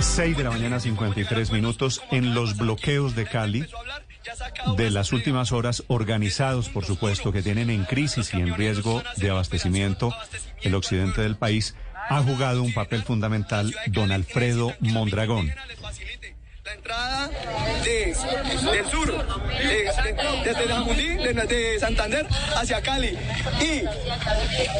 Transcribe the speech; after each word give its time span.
6 0.00 0.36
de 0.36 0.44
la 0.44 0.50
mañana, 0.50 0.80
53 0.80 1.52
minutos. 1.52 2.02
En 2.10 2.34
los 2.34 2.56
bloqueos 2.56 3.14
de 3.14 3.26
Cali, 3.26 3.66
de 4.76 4.90
las 4.90 5.12
últimas 5.12 5.52
horas, 5.52 5.84
organizados, 5.88 6.68
por 6.68 6.84
supuesto, 6.84 7.32
que 7.32 7.42
tienen 7.42 7.70
en 7.70 7.84
crisis 7.84 8.32
y 8.34 8.40
en 8.40 8.54
riesgo 8.54 9.02
de 9.16 9.30
abastecimiento 9.30 10.12
el 10.62 10.74
occidente 10.74 11.22
del 11.22 11.36
país, 11.36 11.74
ha 12.08 12.22
jugado 12.22 12.62
un 12.62 12.72
papel 12.72 13.02
fundamental 13.02 13.74
don 13.88 14.12
Alfredo 14.12 14.74
Mondragón 14.80 15.50
la 16.68 16.74
entrada 16.74 17.30
de, 17.84 18.14
del 18.72 18.86
sur, 18.86 19.08
de, 19.08 19.90
desde 20.44 20.68
Jamundí, 20.68 21.08
de, 21.14 21.32
de, 21.32 21.80
Santander 21.80 22.26
hacia 22.56 22.82
Cali 22.82 23.16
y 23.60 23.84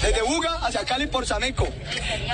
desde 0.02 0.23
Buga 0.27 0.55
hacia 0.66 0.84
Cali 0.84 1.06
por 1.06 1.24
Sameco, 1.24 1.66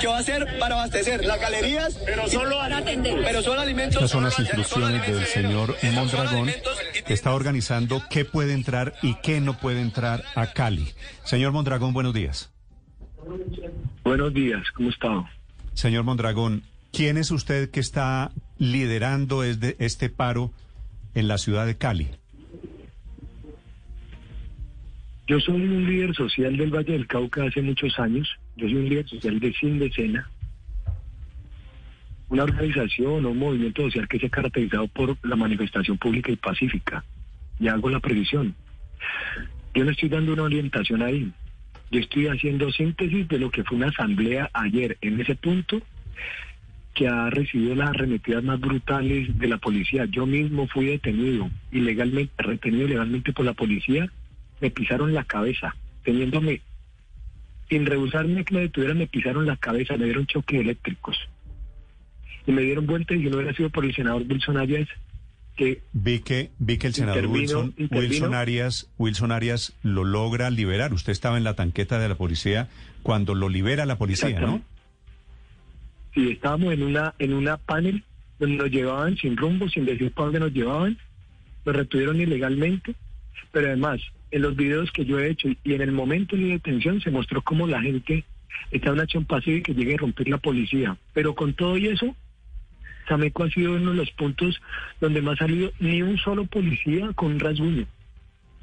que 0.01 0.07
va 0.07 0.17
a 0.17 0.23
ser 0.23 0.59
para 0.59 0.75
abastecer 0.75 1.23
las 1.23 1.39
galerías. 1.39 1.97
Pero 2.05 2.27
solo 2.27 2.61
atender. 2.61 3.21
Pero 3.23 3.41
solo 3.41 3.61
alimentos. 3.61 3.95
Estas 3.95 4.11
son 4.11 4.23
las 4.25 4.37
instrucciones 4.39 5.07
del 5.07 5.25
señor 5.25 5.75
Mondragón, 5.93 6.51
que 7.05 7.13
está 7.13 7.33
organizando 7.33 8.03
qué 8.09 8.25
puede 8.25 8.53
entrar 8.53 8.95
y 9.01 9.15
qué 9.15 9.39
no 9.39 9.57
puede 9.57 9.79
entrar 9.81 10.23
a 10.35 10.47
Cali. 10.47 10.93
Señor 11.23 11.53
Mondragón, 11.53 11.93
buenos 11.93 12.13
días. 12.13 12.51
Buenos 14.03 14.33
días, 14.33 14.63
¿cómo 14.75 14.89
está? 14.89 15.29
Señor 15.73 16.03
Mondragón, 16.03 16.63
¿quién 16.91 17.17
es 17.17 17.31
usted 17.31 17.71
que 17.71 17.79
está 17.79 18.31
liderando 18.57 19.43
este, 19.43 19.75
este 19.79 20.09
paro 20.09 20.51
en 21.13 21.27
la 21.27 21.37
ciudad 21.37 21.65
de 21.65 21.77
Cali? 21.77 22.07
Yo 25.27 25.39
soy 25.39 25.55
un 25.55 25.85
líder 25.85 26.13
social 26.13 26.55
del 26.55 26.69
Valle 26.69 26.93
del 26.93 27.07
Cauca 27.07 27.45
hace 27.45 27.61
muchos 27.61 27.97
años. 27.99 28.29
Yo 28.55 28.67
soy 28.67 28.75
un 28.75 28.89
líder 28.89 29.07
social 29.07 29.39
de 29.39 29.53
Sin 29.53 29.79
Decena, 29.79 30.29
una 32.29 32.43
organización 32.43 33.25
o 33.25 33.29
un 33.29 33.39
movimiento 33.39 33.81
social 33.83 34.07
que 34.07 34.19
se 34.19 34.27
ha 34.27 34.29
caracterizado 34.29 34.87
por 34.87 35.17
la 35.23 35.35
manifestación 35.35 35.97
pública 35.97 36.31
y 36.31 36.35
pacífica. 36.35 37.03
Y 37.59 37.69
hago 37.69 37.89
la 37.89 37.99
previsión. 37.99 38.55
Yo 39.73 39.83
no 39.83 39.91
estoy 39.91 40.09
dando 40.09 40.33
una 40.33 40.43
orientación 40.43 41.01
ahí. 41.01 41.31
Yo 41.91 41.99
estoy 41.99 42.27
haciendo 42.27 42.71
síntesis 42.71 43.27
de 43.27 43.39
lo 43.39 43.49
que 43.49 43.63
fue 43.63 43.77
una 43.77 43.87
asamblea 43.87 44.49
ayer 44.53 44.97
en 45.01 45.19
ese 45.19 45.35
punto 45.35 45.81
que 46.95 47.07
ha 47.07 47.29
recibido 47.29 47.75
las 47.75 47.89
arremetidas 47.89 48.43
más 48.43 48.59
brutales 48.59 49.37
de 49.37 49.47
la 49.47 49.57
policía. 49.57 50.05
Yo 50.05 50.25
mismo 50.25 50.67
fui 50.67 50.85
detenido 50.85 51.49
ilegalmente, 51.71 52.33
retenido 52.41 52.85
ilegalmente 52.87 53.33
por 53.33 53.45
la 53.45 53.53
policía. 53.53 54.09
Me 54.61 54.71
pisaron 54.71 55.13
la 55.13 55.25
cabeza, 55.25 55.75
teniéndome, 56.03 56.61
sin 57.69 57.85
rehusarme 57.85 58.45
que 58.45 58.55
me 58.55 58.61
detuvieran, 58.61 58.97
me 58.97 59.07
pisaron 59.07 59.45
la 59.45 59.57
cabeza, 59.57 59.97
me 59.97 60.05
dieron 60.05 60.25
choques 60.25 60.61
eléctricos. 60.61 61.17
Y 62.47 62.51
me 62.51 62.61
dieron 62.61 62.85
vuelta 62.87 63.13
y 63.13 63.23
yo 63.23 63.29
no 63.29 63.37
hubiera 63.37 63.53
sido 63.53 63.69
por 63.69 63.85
el 63.85 63.93
senador 63.93 64.23
Wilson 64.27 64.57
Arias 64.57 64.87
que... 65.57 65.81
Vi 65.91 66.19
que, 66.19 66.51
vi 66.59 66.77
que 66.77 66.87
el 66.87 66.93
senador 66.93 67.27
Wilson, 67.27 67.75
Wilson, 67.91 68.33
Arias, 68.33 68.89
Wilson 68.97 69.31
Arias 69.31 69.73
lo 69.83 70.03
logra 70.03 70.49
liberar. 70.49 70.93
Usted 70.93 71.11
estaba 71.11 71.37
en 71.37 71.43
la 71.43 71.55
tanqueta 71.55 71.99
de 71.99 72.07
la 72.07 72.15
policía 72.15 72.69
cuando 73.03 73.35
lo 73.35 73.49
libera 73.49 73.85
la 73.85 73.97
policía, 73.97 74.39
¿no? 74.39 74.61
Y 76.15 76.31
estábamos 76.31 76.73
en 76.73 76.83
una 76.83 77.13
en 77.19 77.33
una 77.33 77.57
panel 77.57 78.03
donde 78.39 78.57
nos 78.57 78.71
llevaban 78.71 79.17
sin 79.17 79.37
rumbo, 79.37 79.69
sin 79.69 79.85
decir 79.85 80.11
para 80.11 80.25
dónde 80.25 80.39
nos 80.39 80.53
llevaban, 80.53 80.97
nos 81.65 81.75
retuvieron 81.75 82.19
ilegalmente, 82.19 82.95
pero 83.51 83.67
además 83.67 84.01
en 84.31 84.41
los 84.41 84.55
videos 84.55 84.91
que 84.91 85.05
yo 85.05 85.19
he 85.19 85.29
hecho 85.29 85.49
y 85.63 85.73
en 85.73 85.81
el 85.81 85.91
momento 85.91 86.35
de 86.35 86.41
mi 86.41 86.51
detención 86.51 86.99
se 87.01 87.11
mostró 87.11 87.41
cómo 87.41 87.67
la 87.67 87.81
gente 87.81 88.25
está 88.71 88.87
en 88.87 88.93
una 88.93 89.03
acción 89.03 89.25
pasiva 89.25 89.57
y 89.57 89.61
que 89.61 89.73
llegue 89.73 89.95
a 89.95 89.97
romper 89.97 90.27
la 90.27 90.37
policía. 90.37 90.97
Pero 91.13 91.35
con 91.35 91.53
todo 91.53 91.77
y 91.77 91.87
eso, 91.87 92.15
Sameco 93.07 93.43
ha 93.43 93.49
sido 93.49 93.73
uno 93.73 93.91
de 93.91 93.97
los 93.97 94.11
puntos 94.11 94.59
donde 94.99 95.21
más 95.21 95.35
ha 95.35 95.45
salido 95.45 95.71
ni 95.79 96.01
un 96.01 96.17
solo 96.17 96.45
policía 96.45 97.11
con 97.13 97.33
un 97.33 97.39
rasguño 97.39 97.87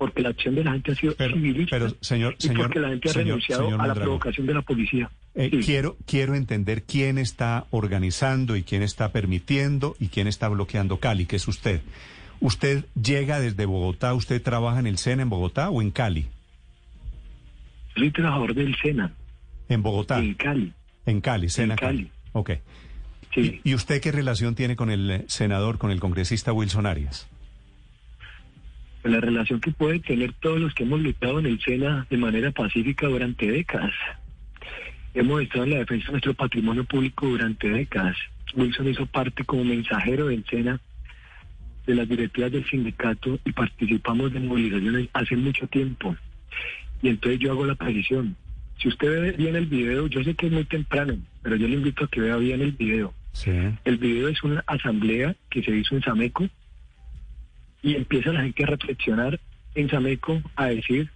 porque 0.03 0.20
la 0.20 0.31
acción 0.31 0.56
de 0.56 0.64
la 0.64 0.72
gente 0.72 0.91
ha 0.91 0.94
sido 0.97 1.14
pero, 1.16 1.34
civilista 1.34 1.78
pero, 1.78 1.94
señor, 2.00 2.34
y 2.41 2.49
porque 2.49 2.81
la 2.81 2.88
gente 2.88 3.09
ha 3.09 3.12
renunciado 3.12 3.81
a 3.81 3.87
la 3.87 3.94
provocación 3.94 4.49
de 4.49 4.55
la 4.55 4.62
policía. 4.62 5.09
Eh, 5.34 5.48
sí. 5.50 5.60
Quiero 5.60 5.97
quiero 6.06 6.34
entender 6.34 6.82
quién 6.82 7.19
está 7.19 7.66
organizando 7.70 8.56
y 8.56 8.62
quién 8.62 8.82
está 8.82 9.12
permitiendo 9.12 9.97
y 9.98 10.09
quién 10.09 10.26
está 10.26 10.48
bloqueando 10.48 10.98
Cali, 10.98 11.26
que 11.26 11.37
es 11.37 11.48
usted. 11.48 11.81
¿Usted 12.41 12.84
llega 13.00 13.41
desde 13.41 13.66
Bogotá? 13.66 14.15
¿Usted 14.15 14.43
trabaja 14.43 14.81
en 14.81 14.87
el 14.87 14.98
SENA 14.98 15.22
en 15.22 15.31
Bogotá 15.31 15.70
o 15.70 15.81
en 15.81 15.91
Cali? 15.91 16.26
Soy 17.94 18.10
trabajador 18.10 18.54
del 18.54 18.75
SENA. 18.76 19.12
¿En 19.69 19.82
Bogotá? 19.82 20.19
En 20.19 20.34
Cali. 20.34 20.72
En 21.06 21.20
Cali, 21.20 21.49
SENA. 21.49 21.75
En 21.75 21.78
Cali. 21.78 22.10
Ok. 22.32 22.50
Sí. 23.34 23.60
¿Y, 23.64 23.70
¿Y 23.70 23.75
usted 23.75 24.00
qué 24.00 24.12
relación 24.12 24.54
tiene 24.54 24.76
con 24.76 24.91
el 24.91 25.25
senador, 25.28 25.78
con 25.78 25.91
el 25.91 26.00
congresista 26.00 26.53
Wilson 26.53 26.87
Arias? 26.87 27.28
la 29.04 29.20
relación 29.20 29.60
que 29.60 29.72
pueden 29.72 30.00
tener 30.00 30.32
todos 30.34 30.60
los 30.60 30.75
que 30.75 30.84
hemos 30.84 31.00
luchado 31.00 31.41
en 31.41 31.47
el 31.47 31.60
SENA 31.60 32.06
de 32.09 32.16
manera 32.16 32.50
pacífica 32.53 33.09
durante 33.09 33.50
décadas. 33.50 33.93
Hemos 35.15 35.43
estado 35.43 35.65
en 35.65 35.71
la 35.71 35.78
defensa 35.78 36.06
de 36.06 36.12
nuestro 36.12 36.34
patrimonio 36.34 36.84
público 36.84 37.27
durante 37.27 37.69
décadas. 37.69 38.17
Wilson 38.55 38.89
hizo 38.89 39.06
parte 39.06 39.45
como 39.45 39.65
mensajero 39.65 40.28
del 40.28 40.45
SENA 40.47 40.81
de 41.87 41.95
las 41.95 42.09
directivas 42.09 42.53
del 42.53 42.65
sindicato 42.65 43.39
y 43.45 43.53
participamos 43.53 44.33
de 44.33 44.41
movilizaciones 44.41 45.09
hace 45.12 45.37
mucho 45.37 45.67
tiempo. 45.67 46.17
Y 47.03 47.09
entonces 47.09 47.41
yo 47.41 47.53
hago 47.53 47.67
la 47.67 47.75
precisión. 47.75 48.37
Si 48.78 48.89
usted 48.89 49.21
ve 49.21 49.33
bien 49.33 49.56
el 49.56 49.67
video, 49.67 50.06
yo 50.06 50.23
sé 50.25 50.34
que 50.34 50.47
es 50.47 50.53
muy 50.53 50.65
temprano, 50.65 51.19
pero 51.43 51.56
yo 51.56 51.69
le 51.69 51.75
invito 51.75 52.05
a 52.05 52.09
que 52.09 52.21
vea 52.21 52.37
bien 52.37 52.62
el 52.62 52.73
video. 52.73 53.12
Sí. 53.33 53.50
El 53.84 53.99
video 53.99 54.29
es 54.29 54.43
una 54.43 54.65
asamblea 54.67 55.34
que 55.50 55.62
se 55.62 55.77
hizo 55.77 55.94
en 55.94 56.03
Sameco 56.03 56.49
y 57.83 57.97
empieza 57.97 58.33
la 58.33 58.43
gente 58.43 58.65
a 58.65 58.69
reflexionar 58.69 59.41
en 59.75 59.91
Sameco, 59.91 60.41
a 60.56 60.67
decir 60.67 61.11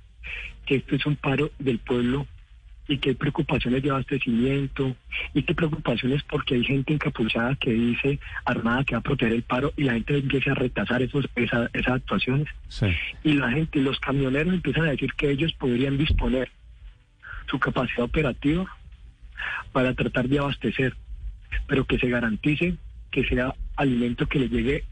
que 0.66 0.76
esto 0.76 0.96
es 0.96 1.06
un 1.06 1.16
paro 1.16 1.50
del 1.58 1.78
pueblo 1.78 2.26
y 2.88 2.98
que 2.98 3.10
hay 3.10 3.14
preocupaciones 3.14 3.82
de 3.82 3.90
abastecimiento 3.90 4.96
y 5.34 5.42
que 5.42 5.54
preocupaciones 5.54 6.22
porque 6.24 6.54
hay 6.54 6.64
gente 6.64 6.92
encapuchada 6.92 7.56
que 7.56 7.72
dice 7.72 8.20
armada 8.44 8.84
que 8.84 8.94
va 8.94 9.00
a 9.00 9.02
proteger 9.02 9.34
el 9.34 9.42
paro 9.42 9.72
y 9.76 9.84
la 9.84 9.94
gente 9.94 10.18
empieza 10.18 10.52
a 10.52 10.54
retrasar 10.54 11.02
esos, 11.02 11.26
esa, 11.34 11.68
esas 11.72 11.94
actuaciones. 11.94 12.48
Sí. 12.68 12.86
Y 13.24 13.34
la 13.34 13.50
gente, 13.50 13.80
los 13.80 13.98
camioneros 13.98 14.54
empiezan 14.54 14.84
a 14.84 14.90
decir 14.90 15.12
que 15.14 15.30
ellos 15.30 15.52
podrían 15.54 15.98
disponer 15.98 16.50
su 17.50 17.58
capacidad 17.58 18.04
operativa 18.04 18.66
para 19.72 19.94
tratar 19.94 20.28
de 20.28 20.38
abastecer, 20.38 20.94
pero 21.66 21.84
que 21.84 21.98
se 21.98 22.08
garantice 22.08 22.76
que 23.10 23.24
sea 23.24 23.54
alimento 23.76 24.26
que 24.26 24.38
le 24.38 24.48
llegue 24.48 24.84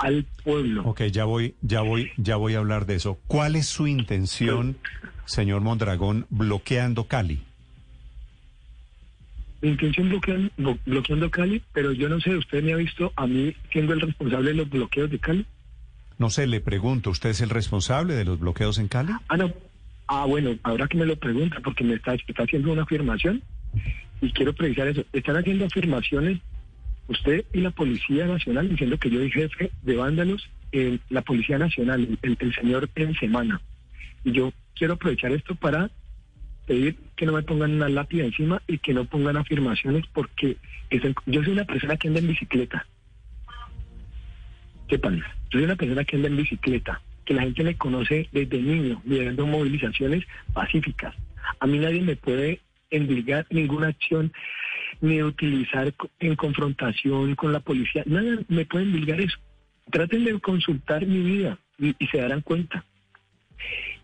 al 0.00 0.24
pueblo. 0.42 0.82
Ok, 0.84 1.02
ya 1.04 1.24
voy, 1.24 1.54
ya 1.60 1.82
voy, 1.82 2.10
ya 2.16 2.36
voy 2.36 2.54
a 2.54 2.58
hablar 2.58 2.86
de 2.86 2.96
eso. 2.96 3.18
¿Cuál 3.26 3.54
es 3.54 3.66
su 3.66 3.86
intención, 3.86 4.78
señor 5.26 5.60
Mondragón, 5.60 6.26
bloqueando 6.30 7.04
Cali? 7.04 7.42
Mi 9.60 9.68
intención 9.68 10.08
bloqueando, 10.08 10.78
bloqueando 10.86 11.30
Cali, 11.30 11.62
pero 11.74 11.92
yo 11.92 12.08
no 12.08 12.18
sé, 12.20 12.34
¿usted 12.34 12.62
me 12.62 12.72
ha 12.72 12.76
visto 12.76 13.12
a 13.14 13.26
mí 13.26 13.54
siendo 13.70 13.92
el 13.92 14.00
responsable 14.00 14.50
de 14.50 14.56
los 14.56 14.70
bloqueos 14.70 15.10
de 15.10 15.18
Cali? 15.18 15.46
No 16.18 16.30
sé, 16.30 16.46
le 16.46 16.60
pregunto, 16.60 17.10
¿usted 17.10 17.30
es 17.30 17.42
el 17.42 17.50
responsable 17.50 18.14
de 18.14 18.24
los 18.24 18.40
bloqueos 18.40 18.78
en 18.78 18.88
Cali? 18.88 19.12
Ah, 19.28 19.36
no. 19.36 19.52
Ah, 20.06 20.24
bueno, 20.26 20.56
ahora 20.62 20.88
que 20.88 20.96
me 20.96 21.04
lo 21.04 21.16
pregunta, 21.16 21.60
porque 21.62 21.84
me 21.84 21.94
está, 21.94 22.14
está 22.14 22.42
haciendo 22.42 22.72
una 22.72 22.82
afirmación 22.82 23.42
y 24.22 24.32
quiero 24.32 24.54
precisar 24.54 24.88
eso. 24.88 25.04
Están 25.12 25.36
haciendo 25.36 25.66
afirmaciones 25.66 26.40
usted 27.10 27.44
y 27.52 27.60
la 27.60 27.72
Policía 27.72 28.26
Nacional 28.26 28.68
diciendo 28.68 28.98
que 28.98 29.10
yo 29.10 29.18
soy 29.18 29.30
jefe 29.30 29.70
de 29.82 29.96
vándalos 29.96 30.48
en 30.72 31.00
la 31.10 31.22
Policía 31.22 31.58
Nacional, 31.58 32.18
el, 32.22 32.36
el 32.38 32.54
señor 32.54 32.88
en 32.94 33.14
semana. 33.16 33.60
Y 34.24 34.32
yo 34.32 34.52
quiero 34.74 34.94
aprovechar 34.94 35.32
esto 35.32 35.54
para 35.56 35.90
pedir 36.66 36.96
que 37.16 37.26
no 37.26 37.32
me 37.32 37.42
pongan 37.42 37.72
una 37.72 37.88
lápida 37.88 38.24
encima 38.24 38.62
y 38.68 38.78
que 38.78 38.94
no 38.94 39.04
pongan 39.04 39.36
afirmaciones 39.36 40.04
porque 40.12 40.56
es 40.88 41.04
el, 41.04 41.14
yo 41.26 41.42
soy 41.42 41.52
una 41.52 41.64
persona 41.64 41.96
que 41.96 42.08
anda 42.08 42.20
en 42.20 42.28
bicicleta. 42.28 42.86
Sepan, 44.88 45.18
yo 45.18 45.24
soy 45.50 45.64
una 45.64 45.76
persona 45.76 46.04
que 46.04 46.16
anda 46.16 46.28
en 46.28 46.36
bicicleta, 46.36 47.02
que 47.24 47.34
la 47.34 47.42
gente 47.42 47.64
me 47.64 47.76
conoce 47.76 48.28
desde 48.30 48.58
niño, 48.58 49.02
liderando 49.04 49.46
movilizaciones 49.46 50.24
pacíficas. 50.52 51.14
A 51.58 51.66
mí 51.66 51.78
nadie 51.78 52.02
me 52.02 52.14
puede 52.14 52.60
endilgar 52.90 53.46
ninguna 53.50 53.88
acción 53.88 54.32
ni 55.00 55.22
utilizar 55.22 55.92
en 56.18 56.36
confrontación 56.36 57.34
con 57.34 57.52
la 57.52 57.60
policía. 57.60 58.02
Nada 58.06 58.38
me 58.48 58.64
pueden 58.64 58.88
endilgar 58.88 59.20
eso. 59.20 59.36
Traten 59.90 60.24
de 60.24 60.38
consultar 60.40 61.06
mi 61.06 61.18
vida 61.20 61.58
y, 61.78 61.94
y 61.98 62.06
se 62.08 62.18
darán 62.18 62.40
cuenta. 62.42 62.84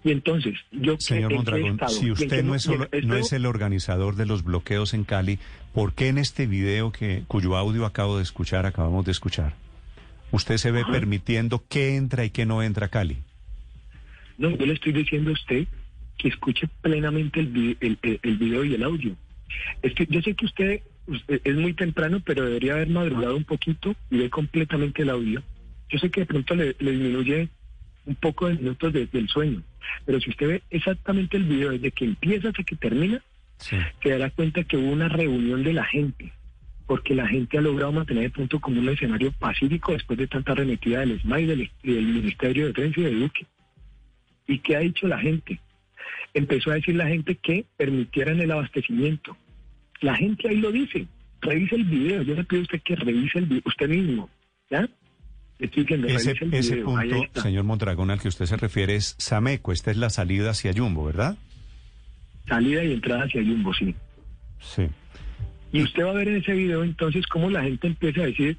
Y 0.05 0.11
entonces, 0.13 0.55
yo 0.71 0.97
Señor 0.99 1.33
Mondragón, 1.35 1.73
estado, 1.73 1.93
si 1.93 2.11
usted 2.11 2.45
no 2.45 2.55
es, 2.55 2.63
solo, 2.63 2.89
no 3.05 3.17
es 3.17 3.33
el 3.33 3.47
organizador 3.47 4.15
de 4.15 4.27
los 4.27 4.45
bloqueos 4.45 4.95
en 4.95 5.05
Cali, 5.05 5.39
¿por 5.73 5.95
qué 5.95 6.09
en 6.09 6.19
este 6.19 6.47
video 6.47 6.93
que 6.93 7.25
cuyo 7.27 7.57
audio 7.57 7.87
acabo 7.87 8.17
de 8.17 8.23
escuchar, 8.23 8.67
acabamos 8.67 9.05
de 9.05 9.13
escuchar, 9.13 9.55
usted 10.31 10.59
se 10.59 10.71
ve 10.71 10.83
Ajá. 10.83 10.93
permitiendo 10.93 11.65
qué 11.69 11.97
entra 11.97 12.25
y 12.25 12.31
qué 12.31 12.47
no 12.47 12.63
entra 12.63 12.87
a 12.87 12.89
Cali? 12.91 13.17
No, 14.39 14.51
yo 14.51 14.67
le 14.67 14.75
estoy 14.75 14.93
diciendo 14.93 15.31
a 15.31 15.33
usted 15.33 15.67
que 16.19 16.29
escuche 16.29 16.69
plenamente 16.83 17.41
el, 17.41 17.47
vi- 17.47 17.77
el, 17.81 17.99
el, 18.03 18.21
el 18.23 18.37
video 18.37 18.65
y 18.65 18.75
el 18.75 18.83
audio. 18.85 19.17
Es 19.83 19.95
que 19.95 20.07
yo 20.07 20.21
sé 20.23 20.35
que 20.35 20.47
usted 20.47 20.83
es 21.29 21.57
muy 21.57 21.75
temprano, 21.75 22.21
pero 22.25 22.45
debería 22.45 22.75
haber 22.75 22.89
madrugado 22.89 23.37
un 23.37 23.45
poquito 23.45 23.95
y 24.11 24.19
ver 24.19 24.31
completamente 24.31 25.03
el 25.03 25.11
audio. 25.11 25.43
Yo 25.89 25.99
sé 25.99 26.11
que 26.11 26.21
de 26.21 26.27
pronto 26.27 26.55
le, 26.55 26.75
disminuye 26.75 27.49
un 28.05 28.15
poco 28.17 28.49
de 28.49 28.55
minutos 28.55 28.93
del 28.93 29.29
sueño, 29.29 29.63
pero 30.05 30.21
si 30.21 30.31
usted 30.31 30.49
ve 30.49 30.63
exactamente 30.71 31.37
el 31.37 31.45
video 31.45 31.71
desde 31.71 31.91
que 31.91 32.05
empieza 32.05 32.49
hasta 32.49 32.63
que 32.63 32.77
termina, 32.77 33.23
se 33.59 34.09
dará 34.09 34.31
cuenta 34.31 34.65
que 34.65 34.77
hubo 34.77 34.91
una 34.91 35.09
reunión 35.09 35.63
de 35.65 35.73
la 35.73 35.85
gente, 35.85 36.33
porque 36.87 37.15
la 37.15 37.27
gente 37.27 37.59
ha 37.59 37.61
logrado 37.61 37.93
mantener 37.93 38.25
de 38.25 38.31
pronto 38.31 38.61
como 38.61 38.81
un 38.81 38.89
escenario 38.89 39.33
pacífico 39.33 39.93
después 39.93 40.19
de 40.19 40.29
tanta 40.29 40.53
arremetida 40.53 41.01
del 41.01 41.21
SMAI 41.21 41.43
y 41.43 41.47
del, 41.47 41.71
del 41.83 42.07
Ministerio 42.07 42.67
de 42.67 42.73
Defensa 42.73 43.01
y 43.01 43.05
de 43.05 43.15
Duque. 43.15 43.47
¿Y 44.47 44.59
qué 44.61 44.77
ha 44.77 44.81
dicho 44.81 45.09
la 45.09 45.19
gente? 45.19 45.61
Empezó 46.35 46.71
a 46.71 46.75
decir 46.75 46.95
la 46.95 47.09
gente 47.09 47.37
que 47.37 47.65
permitieran 47.77 48.41
el 48.41 48.53
abastecimiento. 48.53 49.37
La 50.01 50.15
gente 50.15 50.49
ahí 50.49 50.57
lo 50.57 50.73
dice. 50.73 51.07
Revise 51.41 51.77
el 51.77 51.85
video. 51.85 52.23
Yo 52.23 52.35
le 52.35 52.45
pido 52.45 52.61
a 52.61 52.63
usted 52.63 52.83
que 52.83 52.97
revise 52.97 53.39
el 53.39 53.47
video 53.47 53.63
usted 53.65 53.89
mismo. 53.89 54.29
¿Ya? 54.71 54.89
ese, 55.59 56.37
ese 56.53 56.77
punto, 56.79 57.41
señor 57.41 57.65
Mondragón, 57.65 58.11
al 58.11 58.21
que 58.21 58.29
usted 58.29 58.45
se 58.47 58.57
refiere 58.57 58.95
es 58.97 59.15
Sameco. 59.19 59.73
Esta 59.73 59.91
es 59.91 59.97
la 59.97 60.11
salida 60.11 60.51
hacia 60.51 60.73
Yumbo, 60.73 61.05
¿verdad? 61.05 61.37
Salida 62.47 62.85
y 62.85 62.93
entrada 62.93 63.25
hacia 63.25 63.43
Yumbo, 63.43 63.73
sí. 63.73 63.95
Sí. 64.61 64.89
Y 65.73 65.83
usted 65.83 66.05
va 66.05 66.11
a 66.11 66.15
ver 66.15 66.29
en 66.29 66.37
ese 66.37 66.53
video 66.53 66.85
entonces 66.85 67.27
cómo 67.27 67.51
la 67.51 67.63
gente 67.63 67.87
empieza 67.87 68.23
a 68.23 68.27
decir 68.27 68.59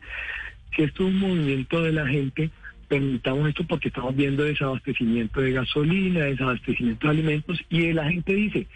que 0.72 0.86
esto 0.86 1.07
es 1.07 1.13
un 1.13 1.19
movimiento 1.19 1.81
de 1.81 1.92
la 1.92 2.07
gente, 2.07 2.50
permitamos 2.88 3.50
esto 3.50 3.63
porque 3.66 3.88
estamos 3.90 4.16
viendo 4.16 4.44
desabastecimiento 4.44 5.42
de 5.42 5.54
gasolina, 5.54 6.25
desabastecimiento 6.25 7.07
de 7.07 7.12
alimentos, 7.12 7.60
y 7.69 7.94
la 7.94 8.10
gente 8.10 8.33
dice, 8.33 8.68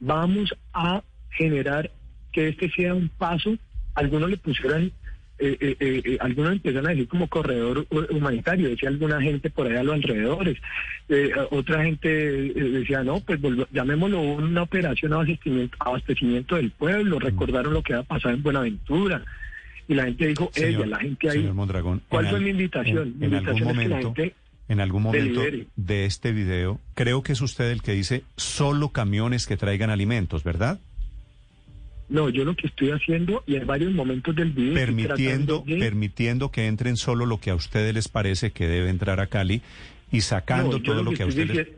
vamos 0.00 0.54
a 0.72 1.02
generar 1.30 1.90
que 2.34 2.48
este 2.48 2.68
sea 2.70 2.92
un 2.94 3.08
paso, 3.08 3.56
algunos 3.94 4.28
le 4.28 4.36
pusieron 4.36 4.92
eh, 5.36 5.56
eh, 5.60 5.76
eh, 5.80 6.16
algunos 6.20 6.52
empiezan 6.52 6.86
a 6.86 6.90
decir 6.90 7.08
como 7.08 7.26
corredor 7.26 7.84
humanitario, 8.10 8.68
decía 8.68 8.88
alguna 8.88 9.20
gente 9.20 9.50
por 9.50 9.66
allá 9.66 9.80
a 9.80 9.82
los 9.82 9.96
alrededores, 9.96 10.58
otra 11.50 11.82
gente 11.82 12.08
decía, 12.08 13.02
no, 13.02 13.18
pues 13.18 13.40
llamémoslo 13.72 14.20
una 14.20 14.62
operación 14.62 15.12
abastecimiento, 15.12 15.76
abastecimiento 15.80 16.54
del 16.54 16.70
pueblo, 16.70 17.18
recordaron 17.18 17.74
lo 17.74 17.82
que 17.82 17.94
había 17.94 18.06
pasado 18.06 18.32
en 18.32 18.44
Buenaventura, 18.44 19.24
y 19.88 19.94
la 19.94 20.04
gente 20.04 20.28
dijo, 20.28 20.50
ella, 20.54 20.86
la 20.86 20.98
gente 20.98 21.28
ahí, 21.28 21.50
¿cuál 22.08 22.28
fue 22.28 22.40
mi 22.40 22.50
invitación? 22.50 23.16
En, 23.20 23.34
algún 23.34 23.64
momento, 23.64 24.14
en 24.68 24.80
algún 24.80 25.02
momento 25.02 25.42
de 25.74 26.06
este 26.06 26.30
video, 26.30 26.78
creo 26.94 27.24
que 27.24 27.32
es 27.32 27.40
usted 27.40 27.72
el 27.72 27.82
que 27.82 27.92
dice, 27.92 28.22
solo 28.36 28.90
camiones 28.90 29.46
que 29.46 29.56
traigan 29.56 29.90
alimentos, 29.90 30.44
¿verdad? 30.44 30.78
No, 32.08 32.28
yo 32.28 32.44
lo 32.44 32.54
que 32.54 32.66
estoy 32.66 32.90
haciendo, 32.90 33.42
y 33.46 33.56
en 33.56 33.66
varios 33.66 33.92
momentos 33.92 34.34
del 34.36 34.52
video... 34.52 34.74
Permitiendo, 34.74 35.64
permitiendo 35.64 36.50
que 36.50 36.66
entren 36.66 36.96
solo 36.96 37.26
lo 37.26 37.38
que 37.38 37.50
a 37.50 37.54
ustedes 37.54 37.94
les 37.94 38.08
parece 38.08 38.50
que 38.50 38.66
debe 38.66 38.90
entrar 38.90 39.20
a 39.20 39.28
Cali 39.28 39.62
y 40.12 40.20
sacando 40.20 40.80
todo 40.80 41.02
lo 41.02 41.12
que, 41.12 41.22
a 41.22 41.26
ustedes... 41.26 41.68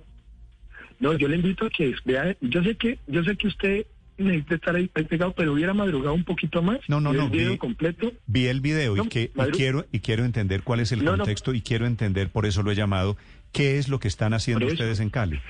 No, 0.98 1.12
yo 1.14 1.28
le 1.28 1.36
invito 1.36 1.66
a 1.66 1.70
que 1.70 1.94
vea, 2.04 2.36
yo 2.40 2.62
sé 2.62 2.74
que, 2.76 2.98
yo 3.06 3.22
sé 3.22 3.36
que 3.36 3.46
usted 3.48 3.86
necesita 4.18 4.54
estar 4.54 4.74
ahí 4.76 4.88
pegado, 4.88 5.32
pero 5.32 5.52
hubiera 5.52 5.74
madrugado 5.74 6.14
un 6.14 6.24
poquito 6.24 6.62
más. 6.62 6.80
No, 6.88 7.00
no, 7.00 7.12
no. 7.12 7.24
El 7.24 7.30
video 7.30 7.58
completo. 7.58 8.12
Vi 8.26 8.46
el 8.46 8.60
video 8.60 8.96
y, 8.96 9.08
que, 9.08 9.30
quiero, 9.52 9.86
y 9.92 10.00
quiero 10.00 10.24
entender 10.24 10.62
cuál 10.62 10.80
es 10.80 10.92
el 10.92 11.04
contexto 11.04 11.54
y 11.54 11.60
quiero 11.60 11.86
entender, 11.86 12.30
por 12.30 12.46
eso 12.46 12.62
lo 12.62 12.70
he 12.70 12.74
llamado, 12.74 13.16
qué 13.52 13.78
es 13.78 13.88
lo 13.88 14.00
que 14.00 14.08
están 14.08 14.32
haciendo 14.32 14.66
ustedes 14.66 15.00
en 15.00 15.10
Cali. 15.10 15.40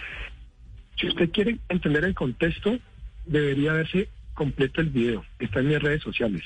Si 1.01 1.07
usted 1.09 1.31
quiere 1.31 1.59
entender 1.69 2.05
el 2.05 2.15
contexto, 2.15 2.79
debería 3.27 3.73
verse 3.73 4.09
completo 4.37 4.81
el 4.81 4.91
video, 4.91 5.25
está 5.41 5.59
en 5.59 5.69
mis 5.69 5.83
redes 5.83 6.03
sociales. 6.03 6.43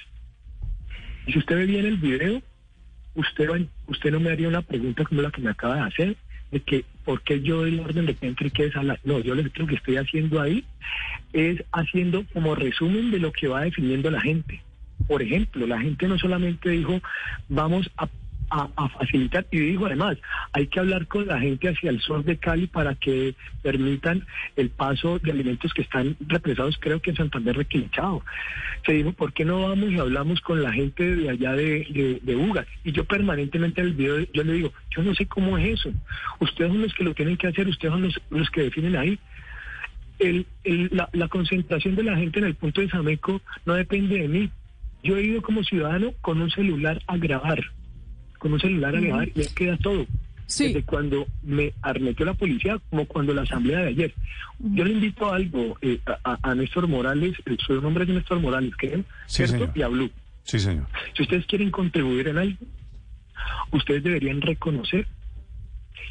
Y 1.27 1.33
si 1.33 1.39
usted 1.39 1.57
ve 1.57 1.67
bien 1.67 1.85
el 1.85 1.99
video, 1.99 2.41
usted, 3.15 3.67
usted 3.87 4.11
no 4.11 4.21
me 4.21 4.31
haría 4.31 4.49
una 4.49 4.63
pregunta 4.63 5.05
como 5.05 5.21
la 5.21 5.31
que 5.31 5.43
me 5.43 5.51
acaba 5.51 5.75
de 5.75 5.83
hacer, 5.83 6.17
de 6.51 6.61
que 6.61 6.85
por 7.05 7.23
qué 7.23 7.43
yo 7.43 7.59
doy 7.59 7.73
la 7.73 7.83
orden 7.83 8.07
de 8.07 8.15
que 8.15 8.27
entre 8.27 8.51
que 8.51 8.71
la... 8.83 8.99
No, 9.05 9.21
yo 9.21 9.35
lo 9.35 9.43
que 9.43 9.75
estoy 9.75 9.97
haciendo 9.99 10.41
ahí 10.41 10.65
es 11.33 11.63
haciendo 11.73 12.25
como 12.33 12.55
resumen 12.55 13.11
de 13.11 13.19
lo 13.19 13.33
que 13.33 13.49
va 13.49 13.63
definiendo 13.63 14.11
la 14.11 14.21
gente. 14.21 14.63
Por 15.07 15.23
ejemplo, 15.23 15.67
la 15.67 15.81
gente 15.81 16.09
no 16.09 16.19
solamente 16.19 16.71
dijo, 16.71 17.01
vamos 17.49 17.91
a 17.97 18.09
a, 18.51 18.89
facilitar. 18.89 19.47
Y 19.51 19.59
digo 19.59 19.87
además, 19.87 20.19
hay 20.53 20.67
que 20.67 20.81
hablar 20.81 21.07
con 21.07 21.27
la 21.27 21.39
gente 21.39 21.69
hacia 21.69 21.91
el 21.91 22.01
sur 22.01 22.25
de 22.25 22.37
Cali 22.37 22.67
para 22.67 22.95
que 22.95 23.35
permitan 23.63 24.27
el 24.57 24.71
paso 24.71 25.19
de 25.19 25.31
alimentos 25.31 25.73
que 25.73 25.83
están 25.83 26.17
represados, 26.21 26.77
creo 26.81 27.01
que 27.01 27.11
en 27.11 27.17
Santander 27.17 27.57
requinchado. 27.57 28.23
Se 28.85 28.93
dijo, 28.93 29.13
¿por 29.13 29.33
qué 29.33 29.45
no 29.45 29.69
vamos 29.69 29.91
y 29.91 29.99
hablamos 29.99 30.41
con 30.41 30.63
la 30.63 30.73
gente 30.73 31.17
de 31.17 31.31
allá 31.31 31.53
de, 31.53 32.21
de, 32.23 32.37
Ugas? 32.37 32.67
Y 32.85 32.93
yo 32.93 33.05
permanentemente 33.05 33.81
en 33.81 33.89
el 33.89 33.95
video, 33.95 34.27
yo 34.33 34.43
le 34.43 34.53
digo, 34.55 34.73
yo 34.95 35.03
no 35.03 35.15
sé 35.15 35.27
cómo 35.27 35.57
es 35.59 35.81
eso. 35.81 35.93
Ustedes 36.41 36.71
son 36.71 36.83
los 36.83 36.95
que 36.95 37.05
lo 37.05 37.15
tienen 37.15 37.37
que 37.37 37.49
hacer, 37.49 37.69
ustedes 37.69 37.93
son 37.93 38.03
los, 38.03 38.21
los 38.31 38.51
que 38.51 38.63
definen 38.63 38.97
ahí. 38.97 39.19
El, 40.19 40.47
la, 40.93 41.09
la 41.13 41.29
concentración 41.29 41.95
de 41.95 42.03
la 42.03 42.17
gente 42.17 42.41
en 42.41 42.45
el 42.47 42.55
punto 42.55 42.83
de 42.83 42.91
Sameco 42.91 43.41
no 43.65 43.75
depende 43.75 44.19
de 44.19 44.29
mí. 44.29 44.51
Yo 45.03 45.17
he 45.17 45.23
ido 45.23 45.41
como 45.41 45.65
ciudadano 45.65 46.13
con 46.21 46.43
un 46.43 46.51
celular 46.51 47.01
a 47.07 47.17
grabar 47.17 47.63
con 48.41 48.53
un 48.53 48.61
celular 48.61 48.97
a 48.97 49.01
grabar 49.01 49.29
y 49.29 49.47
queda 49.55 49.77
todo. 49.77 50.07
Desde 50.49 50.83
cuando 50.83 51.29
me 51.45 51.75
armetió 51.81 52.27
la 52.27 52.35
policía, 52.35 52.81
como 52.91 53.07
cuando 53.07 53.33
la 53.33 53.43
asamblea 53.43 53.83
de 53.83 53.89
ayer. 53.89 54.15
Yo 54.59 54.85
le 54.85 54.95
invito 54.95 55.33
a 55.33 55.37
algo 55.37 55.79
eh, 55.81 56.01
a, 56.25 56.55
Néstor 56.57 56.89
Morales, 56.89 57.37
eh, 57.47 57.57
su 57.65 57.81
nombre 57.81 58.03
es 58.03 58.11
Néstor 58.11 58.41
Morales, 58.41 58.73
¿creen? 58.77 59.05
Sí, 59.27 59.47
Señor. 59.47 59.71
Y 59.77 59.83
a 59.83 59.89
Blue. 59.89 60.11
Sí, 60.43 60.59
señor. 60.59 60.87
Si 61.17 61.23
ustedes 61.23 61.47
quieren 61.47 61.71
contribuir 61.71 62.27
en 62.27 62.39
algo, 62.39 62.67
ustedes 63.71 64.03
deberían 64.03 64.41
reconocer 64.41 65.07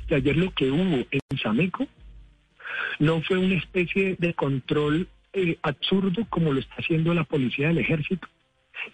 que 0.07 0.15
ayer 0.15 0.37
lo 0.37 0.53
que 0.53 0.71
hubo 0.71 1.05
en 1.11 1.37
Sameco 1.43 1.85
no 2.99 3.21
fue 3.23 3.37
una 3.37 3.55
especie 3.55 4.15
de 4.17 4.33
control 4.33 5.09
eh, 5.33 5.57
absurdo 5.61 6.25
como 6.29 6.53
lo 6.53 6.59
está 6.59 6.75
haciendo 6.77 7.13
la 7.13 7.23
policía 7.23 7.67
del 7.67 7.79
ejército, 7.79 8.27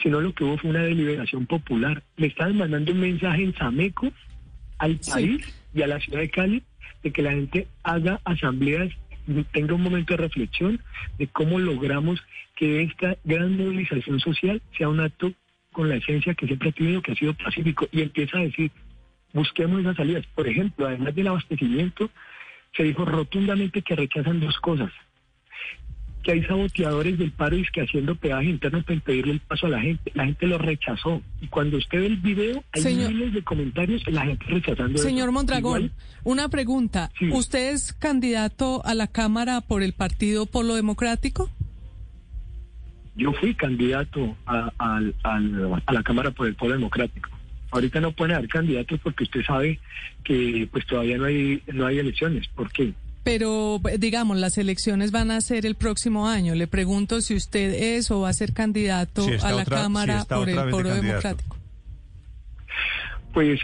sino 0.01 0.21
lo 0.21 0.33
que 0.33 0.43
hubo 0.43 0.57
fue 0.57 0.69
una 0.69 0.83
deliberación 0.83 1.45
popular. 1.45 2.03
Le 2.17 2.27
están 2.27 2.57
mandando 2.57 2.91
un 2.91 2.99
mensaje 2.99 3.43
en 3.43 3.55
Sameco 3.55 4.11
al 4.77 4.99
país 4.99 5.53
y 5.73 5.81
a 5.81 5.87
la 5.87 5.99
ciudad 5.99 6.19
de 6.19 6.29
Cali 6.29 6.63
de 7.03 7.11
que 7.11 7.21
la 7.21 7.31
gente 7.31 7.67
haga 7.83 8.19
asambleas, 8.25 8.91
tenga 9.51 9.75
un 9.75 9.81
momento 9.81 10.13
de 10.13 10.17
reflexión 10.17 10.81
de 11.17 11.27
cómo 11.27 11.59
logramos 11.59 12.21
que 12.55 12.83
esta 12.83 13.17
gran 13.23 13.57
movilización 13.57 14.19
social 14.19 14.61
sea 14.77 14.89
un 14.89 14.99
acto 14.99 15.33
con 15.71 15.89
la 15.89 15.95
esencia 15.95 16.33
que 16.33 16.47
siempre 16.47 16.69
ha 16.69 16.71
tenido, 16.71 17.01
que 17.01 17.11
ha 17.11 17.15
sido 17.15 17.33
pacífico, 17.33 17.87
y 17.91 18.01
empieza 18.01 18.37
a 18.37 18.41
decir, 18.41 18.71
busquemos 19.33 19.81
esas 19.81 19.97
salidas. 19.97 20.25
Por 20.33 20.47
ejemplo, 20.47 20.87
además 20.87 21.13
del 21.13 21.27
abastecimiento, 21.27 22.09
se 22.75 22.83
dijo 22.83 23.05
rotundamente 23.05 23.81
que 23.81 23.95
rechazan 23.95 24.39
dos 24.39 24.57
cosas, 24.59 24.91
que 26.25 26.31
hay 26.31 26.43
saboteadores 26.43 27.19
del 27.19 27.31
paro 27.31 27.55
y 27.55 27.63
que 27.65 27.81
haciendo 27.81 28.15
peaje 28.15 28.49
interno 28.49 28.81
para 28.81 28.95
impedirle 28.95 29.33
el 29.33 29.39
paso 29.41 29.67
a 29.67 29.69
la 29.69 29.79
gente. 29.79 30.11
La 30.15 30.25
gente 30.25 30.47
lo 30.47 30.57
rechazó. 30.57 31.21
Y 31.39 31.47
cuando 31.47 31.77
usted 31.77 31.99
ve 31.99 32.07
el 32.07 32.17
video, 32.17 32.63
hay 32.71 32.95
miles 32.95 33.31
de 33.33 33.43
comentarios 33.43 34.01
la 34.07 34.25
gente 34.25 34.43
rechazando. 34.47 34.97
Señor 34.97 35.31
Mondragón, 35.31 35.91
una 36.23 36.49
pregunta. 36.49 37.11
¿Usted 37.31 37.73
es 37.73 37.93
candidato 37.93 38.83
a 38.85 38.95
la 38.95 39.05
Cámara 39.05 39.61
por 39.61 39.83
el 39.83 39.93
Partido 39.93 40.47
Polo 40.47 40.73
Democrático? 40.73 41.51
Yo 43.15 43.31
fui 43.33 43.53
candidato 43.53 44.35
a, 44.47 44.71
a 44.79 45.93
la 45.93 46.03
Cámara 46.03 46.31
por 46.31 46.47
el 46.47 46.55
Polo 46.55 46.73
Democrático. 46.73 47.29
Ahorita 47.69 47.99
no 47.99 48.13
pueden 48.13 48.35
haber 48.35 48.49
candidatos 48.49 48.99
porque 49.03 49.25
usted 49.25 49.45
sabe 49.45 49.79
que 50.23 50.67
pues 50.71 50.87
todavía 50.87 51.17
no 51.17 51.25
hay 51.25 51.61
no 51.71 51.85
hay 51.85 51.99
elecciones. 51.99 52.47
¿Por 52.47 52.71
qué? 52.71 52.93
Pero, 53.25 53.81
digamos, 53.97 54.37
las 54.37 54.55
elecciones 54.59 55.11
van 55.11 55.31
a 55.31 55.41
ser 55.41 55.65
el 55.65 55.73
próximo 55.73 56.29
año. 56.29 56.53
Le 56.53 56.67
pregunto 56.67 57.21
si 57.21 57.33
usted 57.33 57.73
es 57.73 58.11
o 58.11 58.21
va 58.21 58.29
a 58.29 58.33
ser 58.33 58.53
candidato 58.53 59.25
a 59.41 59.51
la 59.51 59.65
Cámara 59.65 60.25
por 60.25 60.47
el 60.47 60.69
Foro 60.69 60.93
Democrático. 60.93 61.57
Pues 63.33 63.59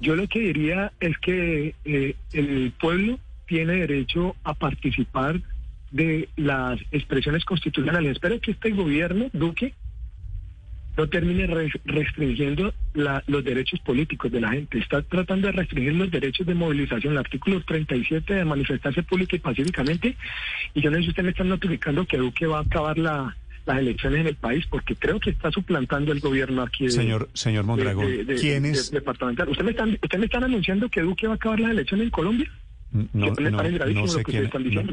yo 0.00 0.16
lo 0.16 0.26
que 0.26 0.40
diría 0.40 0.92
es 0.98 1.16
que 1.18 1.76
eh, 1.84 2.16
el 2.32 2.72
pueblo 2.80 3.20
tiene 3.46 3.74
derecho 3.74 4.34
a 4.42 4.54
participar 4.54 5.40
de 5.92 6.28
las 6.34 6.80
expresiones 6.90 7.44
constitucionales. 7.44 8.10
Espero 8.10 8.40
que 8.40 8.50
este 8.50 8.72
gobierno, 8.72 9.28
Duque, 9.32 9.72
no 10.96 11.08
termine 11.08 11.46
restringiendo 11.84 12.74
los 12.94 13.44
derechos 13.44 13.80
políticos 13.80 14.30
de 14.30 14.40
la 14.40 14.50
gente. 14.50 14.78
Está 14.78 15.02
tratando 15.02 15.46
de 15.46 15.52
restringir 15.52 15.94
los 15.94 16.10
derechos 16.10 16.46
de 16.46 16.54
movilización, 16.54 17.14
el 17.14 17.18
artículo 17.18 17.62
37 17.62 18.34
de 18.34 18.44
manifestarse 18.44 19.02
pública 19.02 19.36
y 19.36 19.38
pacíficamente. 19.38 20.16
Y 20.74 20.82
yo 20.82 20.90
no 20.90 20.98
sé 20.98 21.04
si 21.04 21.08
usted 21.10 21.22
me 21.22 21.30
está 21.30 21.44
notificando 21.44 22.06
que 22.06 22.18
Duque 22.18 22.46
va 22.46 22.58
a 22.58 22.62
acabar 22.62 22.98
la, 22.98 23.36
las 23.64 23.78
elecciones 23.78 24.20
en 24.20 24.26
el 24.26 24.36
país, 24.36 24.66
porque 24.68 24.96
creo 24.96 25.20
que 25.20 25.30
está 25.30 25.50
suplantando 25.50 26.12
el 26.12 26.20
gobierno 26.20 26.62
aquí. 26.62 26.90
señor, 26.90 27.28
señor 27.32 27.64
Mondragón, 27.64 28.06
¿quién 28.40 28.66
es? 28.66 28.90
Departamental. 28.90 29.48
¿Usted 29.48 29.64
me, 29.64 29.70
están, 29.70 29.98
¿Usted 30.02 30.18
me 30.18 30.26
están 30.26 30.44
anunciando 30.44 30.88
que 30.88 31.00
Duque 31.00 31.26
va 31.26 31.34
a 31.34 31.36
acabar 31.36 31.60
las 31.60 31.70
elecciones 31.70 32.04
en 32.04 32.10
Colombia? 32.10 32.50
No, 32.92 33.34
sé 34.06 34.22
quién, 34.22 34.50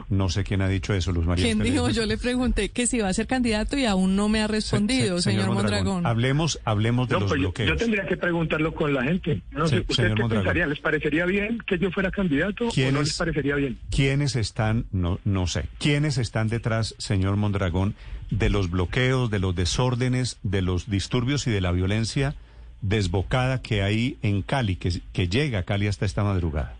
no, 0.09 0.29
sé 0.29 0.43
quién 0.45 0.61
ha 0.61 0.69
dicho 0.69 0.93
eso, 0.93 1.11
Luz 1.11 1.25
María. 1.25 1.43
¿Quién 1.43 1.59
dijo? 1.59 1.89
Yo 1.89 2.05
le 2.05 2.17
pregunté 2.17 2.69
que 2.69 2.87
si 2.87 2.99
va 2.99 3.09
a 3.09 3.13
ser 3.13 3.27
candidato 3.27 3.77
y 3.77 3.85
aún 3.85 4.15
no 4.15 4.29
me 4.29 4.39
ha 4.39 4.47
respondido, 4.47 5.21
señor, 5.21 5.51
Mondragón. 5.51 6.05
Hablemos, 6.05 6.61
hablemos 6.63 7.09
de 7.09 7.19
los 7.19 7.29
pues 7.29 7.41
bloqueos. 7.41 7.69
Yo, 7.69 7.75
tendría 7.75 8.05
que 8.05 8.15
preguntarlo 8.15 8.73
con 8.73 8.93
la 8.93 9.03
gente. 9.03 9.41
No 9.51 9.67
sé, 9.67 9.83
¿Usted 9.87 10.13
qué 10.13 10.23
pensaría? 10.23 10.65
¿Les 10.65 10.79
parecería 10.79 11.25
bien 11.25 11.59
que 11.67 11.77
yo 11.77 11.91
fuera 11.91 12.09
candidato 12.09 12.69
o 12.69 12.91
no 12.91 13.01
les 13.01 13.17
parecería 13.17 13.55
bien? 13.55 13.77
¿Quiénes 13.89 14.37
están, 14.37 14.85
no, 14.91 15.19
no 15.25 15.47
sé, 15.47 15.65
quiénes 15.77 16.17
están 16.17 16.47
detrás, 16.47 16.95
señor 16.99 17.35
Mondragón, 17.35 17.95
de 18.31 18.49
los 18.49 18.69
bloqueos, 18.69 19.29
de 19.29 19.39
los 19.39 19.55
desórdenes, 19.55 20.39
de 20.43 20.61
los 20.61 20.89
disturbios 20.89 21.47
y 21.47 21.51
de 21.51 21.59
la 21.59 21.73
violencia 21.73 22.35
desbocada 22.81 23.61
que 23.61 23.81
hay 23.81 24.17
en 24.21 24.41
Cali, 24.41 24.77
que, 24.77 25.01
que 25.11 25.27
llega 25.27 25.59
a 25.59 25.63
Cali 25.63 25.87
hasta 25.87 26.05
esta 26.05 26.23
madrugada? 26.23 26.78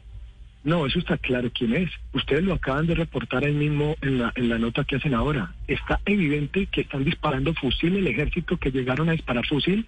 No, 0.64 0.86
eso 0.86 1.00
está 1.00 1.18
claro 1.18 1.50
quién 1.54 1.74
es. 1.74 1.90
Ustedes 2.14 2.44
lo 2.44 2.54
acaban 2.54 2.86
de 2.86 2.96
reportar 2.96 3.46
ahí 3.46 3.54
mismo 3.54 3.96
en 4.02 4.20
la, 4.20 4.58
nota 4.58 4.84
que 4.84 4.98
hacen 4.98 5.14
ahora. 5.14 5.54
Está 5.68 6.02
evidente 6.06 6.66
que 6.66 6.82
están 6.82 7.06
disparando 7.06 7.54
fusil, 7.54 7.96
el 7.96 8.08
ejército 8.08 8.58
que 8.58 8.72
llegaron 8.72 9.08
a 9.08 9.14
disparar 9.14 9.46
fusil. 9.48 9.86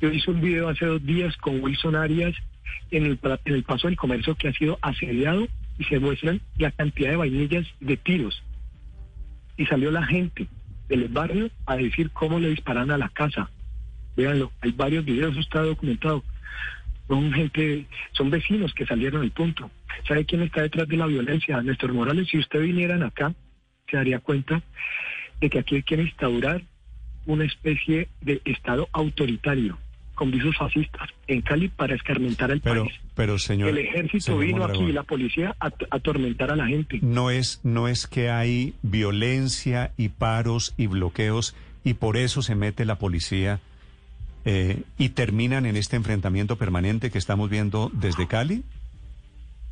Yo 0.00 0.10
hice 0.10 0.30
un 0.30 0.40
video 0.40 0.68
hace 0.68 0.86
dos 0.86 1.04
días 1.04 1.36
con 1.36 1.60
Wilson 1.60 1.96
Arias 1.96 2.34
en 2.90 3.06
el, 3.06 3.18
en 3.44 3.54
el 3.54 3.64
paso 3.64 3.88
del 3.88 3.96
comercio 3.96 4.36
que 4.36 4.48
ha 4.48 4.52
sido 4.52 4.78
asediado 4.82 5.48
y 5.78 5.84
se 5.84 5.98
muestran 5.98 6.40
la 6.58 6.70
cantidad 6.70 7.10
de 7.10 7.16
vainillas 7.16 7.66
de 7.80 7.96
tiros. 7.96 8.42
Y 9.56 9.66
salió 9.66 9.90
la 9.90 10.04
gente 10.04 10.46
del 10.88 11.08
barrio 11.08 11.50
a 11.66 11.76
decir 11.76 12.10
cómo 12.10 12.38
le 12.38 12.50
disparan 12.50 12.92
a 12.92 12.98
la 12.98 13.08
casa. 13.08 13.50
Véanlo, 14.16 14.52
hay 14.60 14.70
varios 14.70 15.04
videos, 15.04 15.32
eso 15.32 15.40
está 15.40 15.62
documentado 15.62 16.22
son 17.08 17.32
gente, 17.32 17.86
son 18.12 18.30
vecinos 18.30 18.72
que 18.74 18.86
salieron 18.86 19.22
al 19.22 19.30
punto. 19.30 19.70
¿Sabe 20.06 20.24
quién 20.24 20.42
está 20.42 20.62
detrás 20.62 20.88
de 20.88 20.96
la 20.96 21.06
violencia? 21.06 21.60
Néstor 21.62 21.92
Morales, 21.92 22.28
si 22.28 22.38
usted 22.38 22.60
vinieran 22.60 23.02
acá, 23.02 23.34
se 23.90 23.96
daría 23.96 24.20
cuenta 24.20 24.62
de 25.40 25.50
que 25.50 25.58
aquí 25.58 25.82
quiere 25.82 26.04
instaurar 26.04 26.62
una 27.26 27.44
especie 27.44 28.08
de 28.20 28.40
Estado 28.44 28.88
autoritario 28.92 29.78
con 30.14 30.32
visos 30.32 30.56
fascistas 30.56 31.08
en 31.28 31.42
Cali 31.42 31.68
para 31.68 31.94
escarmentar 31.94 32.50
al 32.50 32.60
pero, 32.60 32.84
país. 32.84 32.94
Pero, 33.14 33.38
señor. 33.38 33.68
El 33.68 33.78
ejército 33.78 34.36
vino 34.36 34.64
aquí 34.64 34.82
y 34.82 34.92
la 34.92 35.04
policía 35.04 35.54
a, 35.60 35.70
atormentar 35.90 36.50
a 36.50 36.56
la 36.56 36.66
gente. 36.66 36.98
No 37.02 37.30
es, 37.30 37.60
no 37.62 37.86
es 37.86 38.08
que 38.08 38.28
hay 38.28 38.74
violencia 38.82 39.92
y 39.96 40.08
paros 40.08 40.74
y 40.76 40.88
bloqueos 40.88 41.54
y 41.84 41.94
por 41.94 42.16
eso 42.16 42.42
se 42.42 42.56
mete 42.56 42.84
la 42.84 42.98
policía 42.98 43.60
eh, 44.44 44.82
y 44.98 45.10
terminan 45.10 45.66
en 45.66 45.76
este 45.76 45.94
enfrentamiento 45.94 46.56
permanente 46.56 47.12
que 47.12 47.18
estamos 47.18 47.48
viendo 47.48 47.90
desde 47.92 48.26
Cali? 48.26 48.64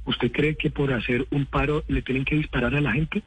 ¿Usted 0.07 0.31
cree 0.33 0.55
que 0.57 0.71
por 0.71 0.93
hacer 0.93 1.27
un 1.31 1.47
paro 1.47 1.85
le 1.89 2.01
tienen 2.01 2.25
que 2.25 2.37
disparar 2.37 2.75
a 2.75 2.81
la 2.81 2.93
gente? 2.93 3.23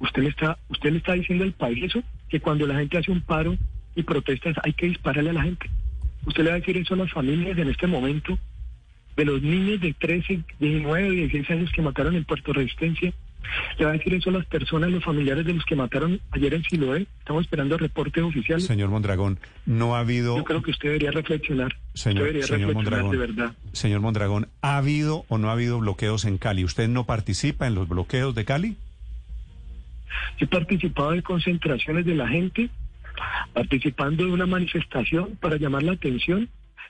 ¿Usted 0.00 0.22
le 0.22 0.28
está, 0.30 0.58
usted 0.68 0.90
le 0.90 0.98
está 0.98 1.12
diciendo 1.14 1.44
al 1.44 1.52
país 1.52 1.84
eso? 1.84 2.02
Que 2.28 2.40
cuando 2.40 2.66
la 2.66 2.76
gente 2.76 2.98
hace 2.98 3.12
un 3.12 3.20
paro 3.22 3.56
y 3.94 4.02
protestas 4.02 4.56
hay 4.64 4.72
que 4.72 4.88
dispararle 4.88 5.30
a 5.30 5.34
la 5.34 5.42
gente. 5.42 5.70
¿Usted 6.26 6.42
le 6.42 6.50
va 6.50 6.56
a 6.56 6.58
decir 6.58 6.76
eso 6.76 6.94
a 6.94 6.98
las 6.98 7.12
familias 7.12 7.56
en 7.56 7.68
este 7.68 7.86
momento? 7.86 8.38
De 9.16 9.24
los 9.24 9.42
niños 9.42 9.80
de 9.80 9.92
13, 9.92 10.42
19, 10.58 11.10
16 11.10 11.50
años 11.50 11.70
que 11.72 11.82
mataron 11.82 12.16
en 12.16 12.24
Puerto 12.24 12.52
Resistencia, 12.52 13.12
le 13.78 13.84
va 13.84 13.90
a 13.92 13.94
decir 13.94 14.14
eso 14.14 14.30
a 14.30 14.32
las 14.32 14.46
personas, 14.46 14.90
los 14.90 15.04
familiares 15.04 15.44
de 15.44 15.54
los 15.54 15.64
que 15.64 15.76
mataron 15.76 16.20
ayer 16.30 16.54
en 16.54 16.64
Siloé. 16.64 17.06
Estamos 17.18 17.44
esperando 17.44 17.76
reportes 17.78 18.22
oficiales. 18.22 18.64
Señor 18.64 18.90
Mondragón, 18.90 19.38
no 19.66 19.96
ha 19.96 20.00
habido... 20.00 20.36
Yo 20.36 20.44
creo 20.44 20.62
que 20.62 20.70
usted 20.70 20.88
debería 20.88 21.10
reflexionar. 21.10 21.76
Señor, 21.94 22.24
debería 22.24 22.46
señor 22.46 22.68
reflexionar 22.68 23.02
Mondragón, 23.02 23.10
de 23.12 23.18
verdad. 23.18 23.56
Señor 23.72 24.00
Mondragón, 24.00 24.48
¿ha 24.60 24.76
habido 24.76 25.24
o 25.28 25.38
no 25.38 25.48
ha 25.48 25.52
habido 25.52 25.78
bloqueos 25.78 26.24
en 26.24 26.38
Cali? 26.38 26.64
¿Usted 26.64 26.88
no 26.88 27.04
participa 27.04 27.66
en 27.66 27.74
los 27.74 27.88
bloqueos 27.88 28.34
de 28.34 28.44
Cali? 28.44 28.76
He 30.38 30.46
participado 30.46 31.14
en 31.14 31.22
concentraciones 31.22 32.04
de 32.04 32.14
la 32.14 32.28
gente, 32.28 32.70
participando 33.52 34.24
de 34.24 34.32
una 34.32 34.46
manifestación 34.46 35.36
para 35.36 35.56
llamar 35.56 35.82
la 35.82 35.92
atención 35.92 36.48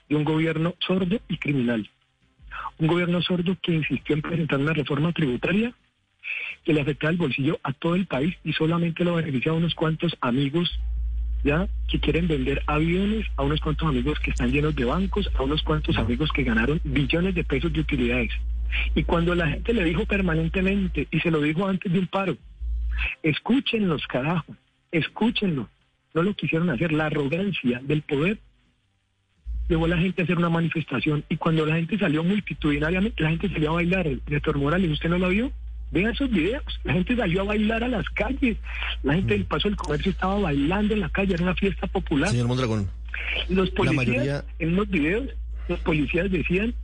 de 0.09 0.17
un 0.17 0.25
gobierno 0.25 0.75
sordo 0.81 1.19
y 1.29 1.39
criminal. 1.39 1.89
Un 2.79 2.87
gobierno 2.87 3.23
sordo 3.23 3.57
que 3.63 3.75
insistió 3.75 4.15
en 4.17 4.23
presentar 4.23 4.59
una 4.59 4.73
reforma 4.73 5.13
tributaria 5.13 5.73
que 6.65 6.73
le 6.73 6.81
afecta 6.81 7.09
el 7.09 7.17
bolsillo 7.17 7.59
a 7.63 7.73
todo 7.73 7.95
el 7.95 8.07
país 8.07 8.37
y 8.45 8.53
solamente 8.53 9.05
lo 9.05 9.15
beneficia 9.15 9.53
a 9.53 9.55
unos 9.55 9.75
cuantos 9.75 10.17
amigos 10.21 10.79
ya 11.45 11.69
que 11.89 11.99
quieren 11.99 12.29
vender 12.29 12.63
aviones, 12.67 13.27
a 13.37 13.43
unos 13.43 13.61
cuantos 13.61 13.89
amigos 13.89 14.19
que 14.21 14.31
están 14.31 14.53
llenos 14.53 14.77
de 14.77 14.85
bancos, 14.85 15.29
a 15.35 15.43
unos 15.43 15.63
cuantos 15.63 15.97
amigos 15.97 16.31
que 16.33 16.45
ganaron 16.45 16.81
billones 16.85 17.35
de 17.35 17.45
pesos 17.45 17.73
de 17.73 17.81
utilidades. 17.81 18.31
Y 18.95 19.03
cuando 19.03 19.35
la 19.35 19.49
gente 19.49 19.73
le 19.73 19.85
dijo 19.85 20.07
permanentemente, 20.07 21.09
y 21.11 21.21
se 21.21 21.31
lo 21.31 21.41
dijo 21.41 21.67
antes 21.67 21.93
de 21.93 21.99
un 21.99 22.07
paro, 22.07 22.37
escúchenlos, 23.23 24.07
carajo, 24.07 24.55
escúchenlo. 24.91 25.69
No 26.15 26.23
lo 26.23 26.35
quisieron 26.35 26.71
hacer, 26.71 26.93
la 26.93 27.07
arrogancia 27.07 27.81
del 27.83 28.03
poder 28.03 28.39
llevó 29.69 29.87
a 29.87 29.89
la 29.89 29.99
gente 29.99 30.23
a 30.23 30.25
hacer 30.25 30.37
una 30.37 30.51
manifestación 30.51 31.25
y 31.29 31.37
cuando 31.37 31.65
la 31.65 31.77
gente 31.77 31.99
salió 31.99 32.23
multitudinariamente, 32.23 33.23
la 33.23 33.31
gente 33.31 33.49
salió 33.49 33.71
a 33.71 33.75
bailar. 33.75 34.07
Néstor 34.27 34.59
Morales, 34.59 34.91
¿usted 34.91 35.09
no 35.09 35.19
lo 35.19 35.29
vio? 35.31 35.51
Vean 35.93 36.13
esos 36.13 36.31
videos. 36.31 36.65
La 36.85 36.95
gente 36.95 37.15
salió 37.15 37.43
a 37.43 37.45
bailar 37.45 37.85
a 37.85 37.89
las 37.89 38.09
calles. 38.11 38.57
La 39.03 39.15
gente 39.15 39.35
del 39.35 39.45
Paso 39.45 39.69
del 39.69 39.77
Comercio 39.77 40.11
estaba 40.11 40.39
bailando 40.39 40.95
en 40.95 41.01
la 41.01 41.11
calle. 41.11 41.35
Era 41.35 41.43
una 41.43 41.55
fiesta 41.55 41.87
popular. 41.87 42.31
Señor 42.31 42.49
Mondragón. 42.49 42.91
Los 43.51 43.71
policías, 43.71 44.45
en 44.59 44.75
los 44.75 44.89
videos, 44.89 45.29
los 45.69 45.79
policías 45.81 46.31
decían 46.31 46.75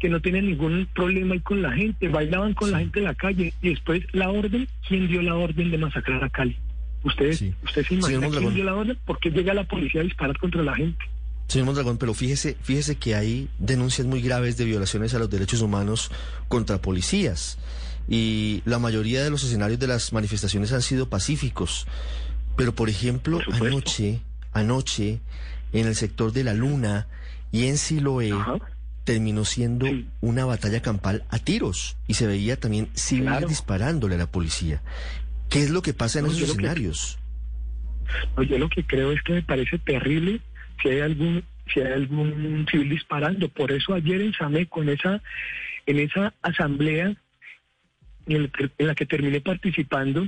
que 0.00 0.08
no 0.08 0.20
tenían 0.20 0.46
ningún 0.46 0.88
problema 0.92 1.34
ahí 1.34 1.40
con 1.40 1.62
la 1.62 1.72
gente. 1.72 2.08
Bailaban 2.08 2.54
con 2.54 2.72
la 2.72 2.80
gente 2.80 2.98
en 2.98 3.04
la 3.04 3.14
calle. 3.14 3.54
Y 3.62 3.70
después 3.70 4.02
la 4.12 4.30
orden, 4.30 4.68
¿quién 4.86 5.06
dio 5.06 5.22
la 5.22 5.36
orden 5.36 5.70
de 5.70 5.78
masacrar 5.78 6.22
a 6.24 6.28
Cali? 6.28 6.58
¿Ustedes, 7.04 7.44
¿usted 7.62 7.86
se 7.86 7.94
imagina 7.94 8.28
quién 8.30 8.52
dio 8.52 8.64
la 8.64 8.74
orden? 8.74 8.98
¿Por 9.04 9.20
qué 9.20 9.30
llega 9.30 9.54
la 9.54 9.62
policía 9.62 10.00
a 10.00 10.04
disparar 10.04 10.36
contra 10.38 10.64
la 10.64 10.74
gente? 10.74 11.04
Señor 11.46 11.66
Mondragón, 11.66 11.98
pero 11.98 12.12
fíjese, 12.14 12.56
fíjese 12.60 12.96
que 12.96 13.14
hay 13.14 13.48
denuncias 13.60 14.08
muy 14.08 14.20
graves 14.20 14.56
de 14.56 14.64
violaciones 14.64 15.14
a 15.14 15.20
los 15.20 15.30
derechos 15.30 15.60
humanos 15.60 16.10
contra 16.48 16.82
policías 16.82 17.58
y 18.08 18.62
la 18.64 18.78
mayoría 18.78 19.22
de 19.22 19.30
los 19.30 19.42
escenarios 19.44 19.78
de 19.78 19.86
las 19.86 20.12
manifestaciones 20.12 20.72
han 20.72 20.82
sido 20.82 21.08
pacíficos. 21.08 21.86
Pero, 22.56 22.74
por 22.74 22.88
ejemplo, 22.88 23.40
anoche, 23.52 24.20
anoche, 24.52 25.20
en 25.72 25.86
el 25.86 25.94
sector 25.94 26.32
de 26.32 26.44
la 26.44 26.54
Luna 26.54 27.06
y 27.52 27.66
en 27.66 27.76
Siloé, 27.76 28.32
terminó 29.04 29.44
siendo 29.44 29.86
una 30.20 30.44
batalla 30.44 30.82
campal 30.82 31.24
a 31.30 31.38
tiros 31.38 31.96
y 32.08 32.14
se 32.14 32.26
veía 32.26 32.58
también 32.58 32.88
civiles 32.94 33.48
disparándole 33.48 34.14
a 34.16 34.18
la 34.18 34.26
policía. 34.26 34.82
¿Qué 35.48 35.62
es 35.62 35.70
lo 35.70 35.82
que 35.82 35.94
pasa 35.94 36.18
en 36.18 36.26
esos 36.26 36.42
escenarios? 36.42 37.18
yo 38.48 38.58
lo 38.58 38.68
que 38.68 38.84
creo 38.84 39.12
es 39.12 39.22
que 39.22 39.34
me 39.34 39.42
parece 39.42 39.78
terrible 39.78 40.40
si 40.82 40.88
hay 40.88 41.00
algún 41.00 41.44
si 41.72 41.80
hay 41.80 41.92
algún 41.92 42.66
civil 42.70 42.90
disparando. 42.90 43.48
Por 43.48 43.72
eso 43.72 43.94
ayer 43.94 44.20
en 44.20 44.32
Sameco, 44.32 44.82
en 44.82 44.90
esa, 44.90 45.20
en 45.86 45.98
esa 45.98 46.32
asamblea 46.42 47.16
en 48.26 48.50
la 48.78 48.94
que 48.94 49.06
terminé 49.06 49.40
participando, 49.40 50.26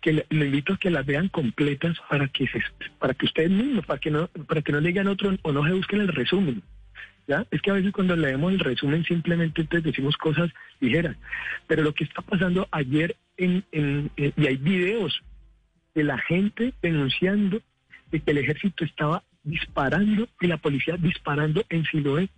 que 0.00 0.12
le, 0.12 0.26
invito 0.30 0.74
a 0.74 0.78
que 0.78 0.90
las 0.90 1.04
vean 1.04 1.28
completas 1.28 1.96
para 2.08 2.28
que 2.28 2.46
se, 2.46 2.62
para 2.98 3.14
que 3.14 3.26
ustedes 3.26 3.50
mismos, 3.50 3.84
para 3.86 3.98
que 3.98 4.10
no, 4.10 4.28
para 4.28 4.62
que 4.62 4.72
no 4.72 4.80
lean 4.80 5.08
otro 5.08 5.36
o 5.42 5.52
no 5.52 5.64
se 5.64 5.72
busquen 5.72 6.00
el 6.00 6.08
resumen. 6.08 6.62
¿Ya? 7.26 7.46
Es 7.50 7.60
que 7.60 7.70
a 7.70 7.74
veces 7.74 7.92
cuando 7.92 8.16
leemos 8.16 8.52
el 8.54 8.58
resumen 8.58 9.04
simplemente 9.04 9.60
entonces 9.60 9.84
decimos 9.84 10.16
cosas 10.16 10.50
ligeras. 10.80 11.14
Pero 11.66 11.82
lo 11.82 11.92
que 11.92 12.04
está 12.04 12.22
pasando 12.22 12.66
ayer 12.70 13.16
en, 13.36 13.64
en, 13.70 14.10
y 14.16 14.46
hay 14.46 14.56
videos 14.56 15.20
de 15.94 16.04
la 16.04 16.16
gente 16.16 16.72
denunciando 16.80 17.60
de 18.10 18.20
que 18.20 18.30
el 18.30 18.38
ejército 18.38 18.82
estaba 18.82 19.22
disparando 19.42 20.26
y 20.40 20.46
la 20.46 20.56
policía 20.56 20.96
disparando 20.96 21.64
en 21.68 21.84
Siloé. 21.84 22.30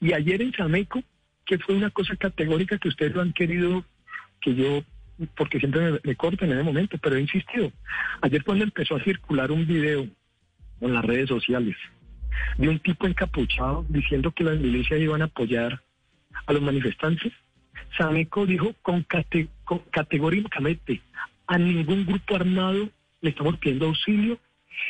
Y 0.00 0.14
ayer 0.14 0.40
en 0.40 0.54
Sameco 0.54 1.02
que 1.48 1.58
fue 1.58 1.74
una 1.74 1.88
cosa 1.88 2.14
categórica 2.14 2.76
que 2.78 2.88
ustedes 2.88 3.14
lo 3.14 3.22
han 3.22 3.32
querido 3.32 3.82
que 4.42 4.54
yo, 4.54 4.84
porque 5.34 5.58
siempre 5.58 5.98
me, 6.04 6.14
corten 6.14 6.52
en 6.52 6.58
ese 6.58 6.62
momento, 6.62 6.98
pero 6.98 7.16
he 7.16 7.22
insistido. 7.22 7.72
Ayer 8.20 8.44
cuando 8.44 8.64
empezó 8.64 8.96
a 8.96 9.02
circular 9.02 9.50
un 9.50 9.66
video 9.66 10.06
en 10.82 10.94
las 10.94 11.04
redes 11.04 11.28
sociales 11.30 11.74
de 12.58 12.68
un 12.68 12.78
tipo 12.80 13.06
encapuchado 13.06 13.84
diciendo 13.88 14.30
que 14.30 14.44
las 14.44 14.58
milicias 14.58 15.00
iban 15.00 15.22
a 15.22 15.24
apoyar 15.24 15.80
a 16.46 16.52
los 16.52 16.60
manifestantes, 16.60 17.32
Sameco 17.96 18.44
dijo 18.44 18.74
con, 18.82 19.06
con 19.64 19.78
categóricamente 19.90 21.00
a 21.46 21.56
ningún 21.56 22.04
grupo 22.04 22.36
armado 22.36 22.90
le 23.22 23.30
estamos 23.30 23.56
pidiendo 23.56 23.86
auxilio, 23.86 24.38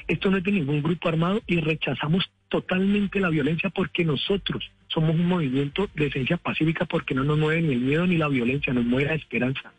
esto 0.09 0.29
no 0.29 0.39
es 0.39 0.45
de 0.45 0.53
ningún 0.53 0.83
grupo 0.83 1.09
armado 1.09 1.41
y 1.47 1.61
rechazamos 1.61 2.29
totalmente 2.49 3.21
la 3.21 3.31
violencia 3.31 3.71
porque 3.71 4.05
nosotros 4.05 4.69
somos 4.89 5.15
un 5.15 5.27
movimiento 5.27 5.89
de 5.95 6.07
esencia 6.07 6.37
pacífica 6.37 6.85
porque 6.85 7.15
no 7.15 7.25
nos 7.25 7.39
mueve 7.39 7.63
ni 7.63 7.75
el 7.75 7.81
miedo 7.81 8.07
ni 8.07 8.17
la 8.17 8.29
violencia, 8.29 8.73
nos 8.73 8.85
mueve 8.85 9.11
la 9.11 9.15
esperanza. 9.15 9.73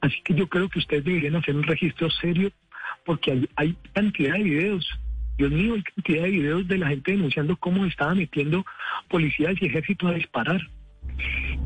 Así 0.00 0.20
que 0.24 0.34
yo 0.34 0.48
creo 0.48 0.68
que 0.68 0.78
ustedes 0.78 1.04
deberían 1.04 1.36
hacer 1.36 1.56
un 1.56 1.62
registro 1.62 2.10
serio 2.10 2.50
porque 3.04 3.48
hay, 3.56 3.76
cantidad 3.92 4.34
de 4.34 4.42
videos. 4.42 4.88
Dios 5.38 5.50
mío, 5.50 5.74
hay 5.74 5.82
cantidad 5.82 6.22
de 6.24 6.30
videos 6.30 6.68
de 6.68 6.78
la 6.78 6.88
gente 6.88 7.12
denunciando 7.12 7.56
cómo 7.56 7.84
estaban 7.86 8.18
metiendo 8.18 8.64
policías 9.08 9.54
y 9.60 9.66
ejércitos 9.66 10.10
a 10.10 10.14
disparar. 10.14 10.60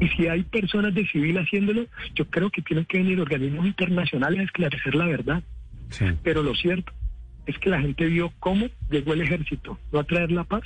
Y 0.01 0.09
si 0.09 0.29
hay 0.29 0.45
personas 0.45 0.95
de 0.95 1.07
civil 1.07 1.39
haciéndolo, 1.39 1.87
yo 2.15 2.29
creo 2.31 2.51
que 2.51 2.63
tienen 2.63 2.85
que 2.85 2.99
venir 2.99 3.21
organismos 3.21 3.67
internacionales 3.67 4.41
a 4.41 4.45
esclarecer 4.45 4.95
la 4.95 5.07
verdad. 5.07 5.43
Pero 6.23 6.43
lo 6.43 6.55
cierto 6.55 6.93
es 7.47 7.59
que 7.59 7.71
la 7.71 7.81
gente 7.81 8.07
vio 8.07 8.33
cómo 8.39 8.67
llegó 8.91 9.13
el 9.13 9.23
ejército, 9.23 9.79
no 9.93 10.01
a 10.01 10.05
traer 10.05 10.33
la 10.33 10.45
paz, 10.45 10.65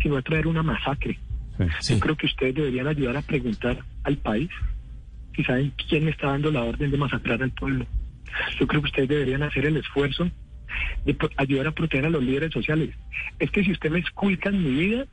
sino 0.00 0.16
a 0.16 0.22
traer 0.22 0.46
una 0.46 0.62
masacre. 0.62 1.18
Yo 1.88 2.00
creo 2.00 2.16
que 2.16 2.26
ustedes 2.26 2.54
deberían 2.54 2.86
ayudar 2.86 3.16
a 3.16 3.22
preguntar 3.22 3.78
al 4.02 4.16
país 4.16 4.50
si 5.34 5.44
saben 5.44 5.72
quién 5.88 6.08
está 6.08 6.28
dando 6.28 6.50
la 6.50 6.62
orden 6.62 6.90
de 6.90 6.98
masacrar 6.98 7.42
al 7.42 7.52
pueblo. 7.52 7.86
Yo 8.58 8.66
creo 8.66 8.82
que 8.82 8.88
ustedes 8.88 9.08
deberían 9.08 9.42
hacer 9.42 9.66
el 9.66 9.76
esfuerzo 9.76 10.30
de 11.04 11.16
ayudar 11.36 11.68
a 11.68 11.72
proteger 11.72 12.06
a 12.06 12.10
los 12.10 12.22
líderes 12.22 12.52
sociales. 12.52 12.94
Es 13.38 13.50
que 13.50 13.64
si 13.64 13.72
usted 13.72 13.90
me 13.90 14.00
esculca 14.00 14.48
en 14.48 14.62
mi 14.62 14.70
vida, 14.70 15.06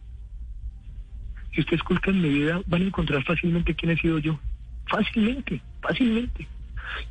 si 1.53 1.61
usted 1.61 1.75
esculca 1.75 2.11
en 2.11 2.21
mi 2.21 2.29
vida, 2.29 2.61
van 2.65 2.81
a 2.81 2.85
encontrar 2.85 3.23
fácilmente 3.23 3.75
quién 3.75 3.91
he 3.91 3.97
sido 3.97 4.19
yo. 4.19 4.39
Fácilmente, 4.89 5.61
fácilmente. 5.81 6.47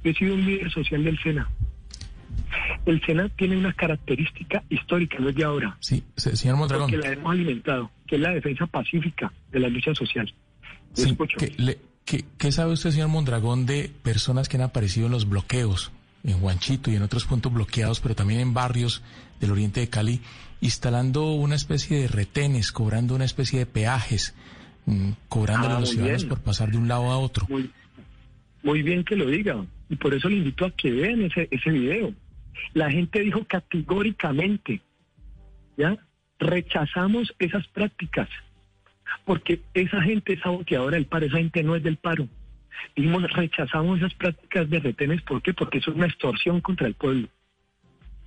Yo 0.02 0.10
he 0.10 0.14
sido 0.14 0.34
un 0.34 0.44
líder 0.44 0.70
social 0.70 1.04
del 1.04 1.18
SENA. 1.20 1.48
El 2.87 3.00
SENA 3.04 3.28
tiene 3.30 3.57
una 3.57 3.73
característica 3.73 4.62
histórica, 4.69 5.19
no 5.19 5.28
es 5.28 5.37
de 5.37 5.45
ahora. 5.45 5.76
Sí, 5.80 6.02
señor 6.16 6.57
Mondragón. 6.57 6.90
Que 6.90 6.97
la 6.97 7.12
hemos 7.12 7.33
alimentado, 7.33 7.90
que 8.07 8.16
es 8.16 8.21
la 8.21 8.30
defensa 8.30 8.66
pacífica 8.66 9.33
de 9.52 9.61
la 9.61 9.69
lucha 9.69 9.95
social. 9.95 10.33
Sí, 10.95 11.16
¿qué, 12.04 12.52
sabe 12.52 12.73
usted, 12.73 12.90
señor 12.90 13.09
Mondragón, 13.09 13.66
de 13.66 13.90
personas 14.02 14.49
que 14.49 14.57
han 14.57 14.62
aparecido 14.62 15.07
en 15.07 15.12
los 15.12 15.28
bloqueos, 15.28 15.92
en 16.25 16.42
Huanchito 16.42 16.90
y 16.90 16.97
en 16.97 17.02
otros 17.02 17.25
puntos 17.25 17.52
bloqueados, 17.52 18.00
pero 18.00 18.14
también 18.14 18.40
en 18.40 18.54
barrios 18.54 19.02
del 19.40 19.52
oriente 19.52 19.80
de 19.80 19.88
Cali, 19.88 20.21
instalando 20.61 21.33
una 21.33 21.54
especie 21.54 22.00
de 22.00 22.09
retenes, 22.09 22.73
cobrando 22.73 23.14
una 23.14 23.25
especie 23.25 23.61
de 23.61 23.66
peajes, 23.66 24.35
mm, 24.87 25.11
cobrando 25.28 25.69
a 25.69 25.76
ah, 25.76 25.80
los 25.80 25.90
ciudadanos 25.90 26.25
por 26.25 26.40
pasar 26.40 26.71
de 26.71 26.78
un 26.78 26.88
lado 26.88 27.11
a 27.11 27.19
otro? 27.19 27.47
Muy, 27.49 27.71
muy 28.62 28.83
bien 28.83 29.04
que 29.04 29.16
lo 29.16 29.26
diga, 29.26 29.64
y 29.88 29.97
por 29.97 30.12
eso 30.12 30.28
le 30.28 30.37
invito 30.37 30.64
a 30.66 30.71
que 30.71 30.90
vean 30.90 31.23
ese, 31.23 31.49
ese 31.50 31.71
video. 31.71 32.12
La 32.75 32.90
gente 32.90 33.21
dijo 33.21 33.45
categóricamente, 33.45 34.81
¿ya? 35.76 35.97
Rechazamos 36.38 37.35
esas 37.38 37.67
prácticas, 37.69 38.29
porque 39.25 39.61
esa 39.75 40.00
gente 40.02 40.35
es 40.35 40.40
saboteadora 40.40 40.97
del 40.97 41.07
paro, 41.07 41.26
esa 41.26 41.38
gente 41.38 41.62
no 41.62 41.76
es 41.76 41.83
del 41.83 41.97
paro. 41.97 42.29
Dijimos, 42.97 43.31
rechazamos 43.33 43.99
esas 43.99 44.14
prácticas 44.14 44.71
de 44.71 44.81
retenes, 44.81 45.23
¿por 45.23 45.43
qué? 45.43 45.52
Porque 45.52 45.79
eso 45.79 45.90
es 45.90 45.97
una 45.97 46.07
extorsión 46.07 46.61
contra 46.61 46.87
el 46.87 46.95
pueblo. 46.95 47.29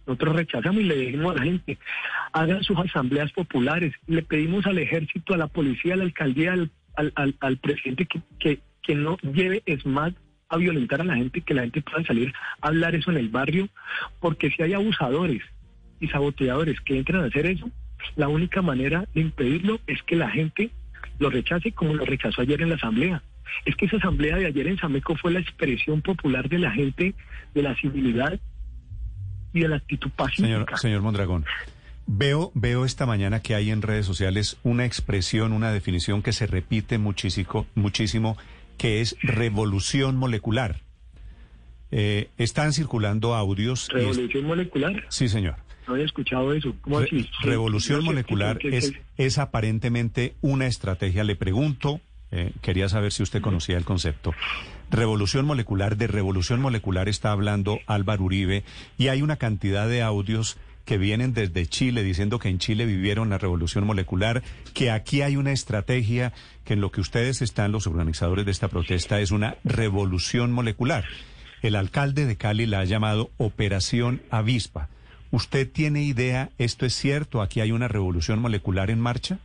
Nosotros 0.05 0.35
rechazamos 0.35 0.81
y 0.81 0.85
le 0.85 0.97
dijimos 0.97 1.33
a 1.33 1.39
la 1.39 1.43
gente, 1.43 1.77
hagan 2.33 2.63
sus 2.63 2.77
asambleas 2.77 3.31
populares. 3.31 3.93
Le 4.05 4.21
pedimos 4.21 4.65
al 4.65 4.77
ejército, 4.77 5.33
a 5.33 5.37
la 5.37 5.47
policía, 5.47 5.93
a 5.93 5.97
la 5.97 6.03
alcaldía, 6.03 6.53
al, 6.53 7.33
al, 7.39 7.57
presidente 7.57 8.05
que, 8.05 8.21
que, 8.37 8.59
que 8.81 8.95
no 8.95 9.17
lleve 9.17 9.63
ESMAD 9.65 10.13
a 10.53 10.57
violentar 10.57 11.01
a 11.01 11.05
la 11.05 11.15
gente, 11.15 11.41
que 11.41 11.53
la 11.53 11.63
gente 11.63 11.81
pueda 11.81 12.03
salir 12.05 12.33
a 12.61 12.67
hablar 12.67 12.95
eso 12.95 13.11
en 13.11 13.17
el 13.17 13.29
barrio, 13.29 13.69
porque 14.19 14.51
si 14.51 14.63
hay 14.63 14.73
abusadores 14.73 15.41
y 15.99 16.07
saboteadores 16.07 16.79
que 16.81 16.97
entran 16.97 17.23
a 17.23 17.27
hacer 17.27 17.45
eso, 17.45 17.69
la 18.15 18.27
única 18.27 18.61
manera 18.61 19.05
de 19.13 19.21
impedirlo 19.21 19.79
es 19.87 20.01
que 20.03 20.15
la 20.15 20.29
gente 20.29 20.71
lo 21.19 21.29
rechace 21.29 21.71
como 21.71 21.93
lo 21.93 22.05
rechazó 22.05 22.41
ayer 22.41 22.61
en 22.61 22.69
la 22.69 22.75
asamblea. 22.75 23.23
Es 23.65 23.75
que 23.75 23.85
esa 23.85 23.97
asamblea 23.97 24.37
de 24.37 24.47
ayer 24.47 24.67
en 24.67 24.77
Sameco 24.77 25.15
fue 25.15 25.31
la 25.31 25.39
expresión 25.39 26.01
popular 26.01 26.49
de 26.49 26.59
la 26.59 26.71
gente, 26.71 27.13
de 27.53 27.61
la 27.61 27.75
civilidad 27.75 28.39
y 29.53 29.59
de 29.61 29.67
la 29.67 29.77
actitud 29.77 30.09
pacífica. 30.11 30.47
Señor, 30.47 30.79
señor 30.79 31.01
Mondragón. 31.01 31.45
Veo, 32.05 32.51
veo 32.53 32.83
esta 32.83 33.05
mañana 33.05 33.41
que 33.41 33.55
hay 33.55 33.69
en 33.69 33.81
redes 33.81 34.05
sociales 34.05 34.57
una 34.63 34.85
expresión, 34.85 35.53
una 35.53 35.71
definición 35.71 36.21
que 36.21 36.33
se 36.33 36.47
repite 36.47 36.97
muchísimo, 36.97 37.65
muchísimo 37.75 38.37
que 38.77 39.01
es 39.01 39.15
revolución 39.21 40.15
molecular. 40.15 40.81
Eh, 41.91 42.29
están 42.37 42.73
circulando 42.73 43.35
audios. 43.35 43.87
¿Revolución 43.89 44.45
molecular? 44.45 45.05
Sí, 45.09 45.29
señor. 45.29 45.57
No 45.87 45.93
había 45.93 46.05
escuchado 46.05 46.53
eso. 46.53 46.75
¿Cómo 46.81 46.99
así? 46.99 47.29
Revolución 47.43 48.03
molecular 48.03 48.57
es, 48.63 48.93
es 49.17 49.37
aparentemente 49.37 50.33
una 50.41 50.65
estrategia. 50.65 51.23
Le 51.23 51.35
pregunto, 51.35 52.01
eh, 52.31 52.51
quería 52.61 52.89
saber 52.89 53.11
si 53.11 53.21
usted 53.21 53.41
conocía 53.41 53.77
el 53.77 53.85
concepto. 53.85 54.33
Revolución 54.89 55.45
molecular, 55.45 55.97
de 55.97 56.07
revolución 56.07 56.61
molecular 56.61 57.09
está 57.09 57.31
hablando 57.31 57.79
Álvaro 57.85 58.23
Uribe 58.23 58.63
y 58.97 59.09
hay 59.09 59.21
una 59.21 59.35
cantidad 59.35 59.87
de 59.87 60.01
audios 60.01 60.57
que 60.85 60.97
vienen 60.97 61.33
desde 61.33 61.65
Chile 61.65 62.03
diciendo 62.03 62.39
que 62.39 62.49
en 62.49 62.59
Chile 62.59 62.85
vivieron 62.85 63.29
la 63.29 63.37
revolución 63.37 63.85
molecular, 63.85 64.43
que 64.73 64.91
aquí 64.91 65.21
hay 65.21 65.37
una 65.37 65.51
estrategia, 65.51 66.33
que 66.65 66.73
en 66.73 66.81
lo 66.81 66.91
que 66.91 67.01
ustedes 67.01 67.41
están, 67.41 67.71
los 67.71 67.87
organizadores 67.87 68.45
de 68.45 68.51
esta 68.51 68.67
protesta, 68.67 69.19
es 69.19 69.31
una 69.31 69.55
revolución 69.63 70.51
molecular. 70.51 71.05
El 71.61 71.75
alcalde 71.75 72.25
de 72.25 72.35
Cali 72.35 72.65
la 72.65 72.81
ha 72.81 72.85
llamado 72.85 73.31
Operación 73.37 74.21
Avispa. 74.29 74.89
¿Usted 75.31 75.69
tiene 75.71 76.03
idea, 76.03 76.49
esto 76.57 76.85
es 76.85 76.93
cierto, 76.93 77.41
aquí 77.41 77.61
hay 77.61 77.71
una 77.71 77.87
revolución 77.87 78.39
molecular 78.39 78.89
en 78.89 78.99
marcha? 78.99 79.39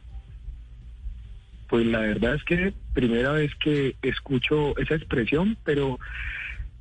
Pues 1.69 1.87
la 1.87 2.01
verdad 2.01 2.35
es 2.35 2.45
que 2.45 2.73
primera 2.93 3.33
vez 3.33 3.55
que 3.55 3.95
escucho 4.03 4.77
esa 4.79 4.97
expresión, 4.97 5.57
pero 5.65 5.99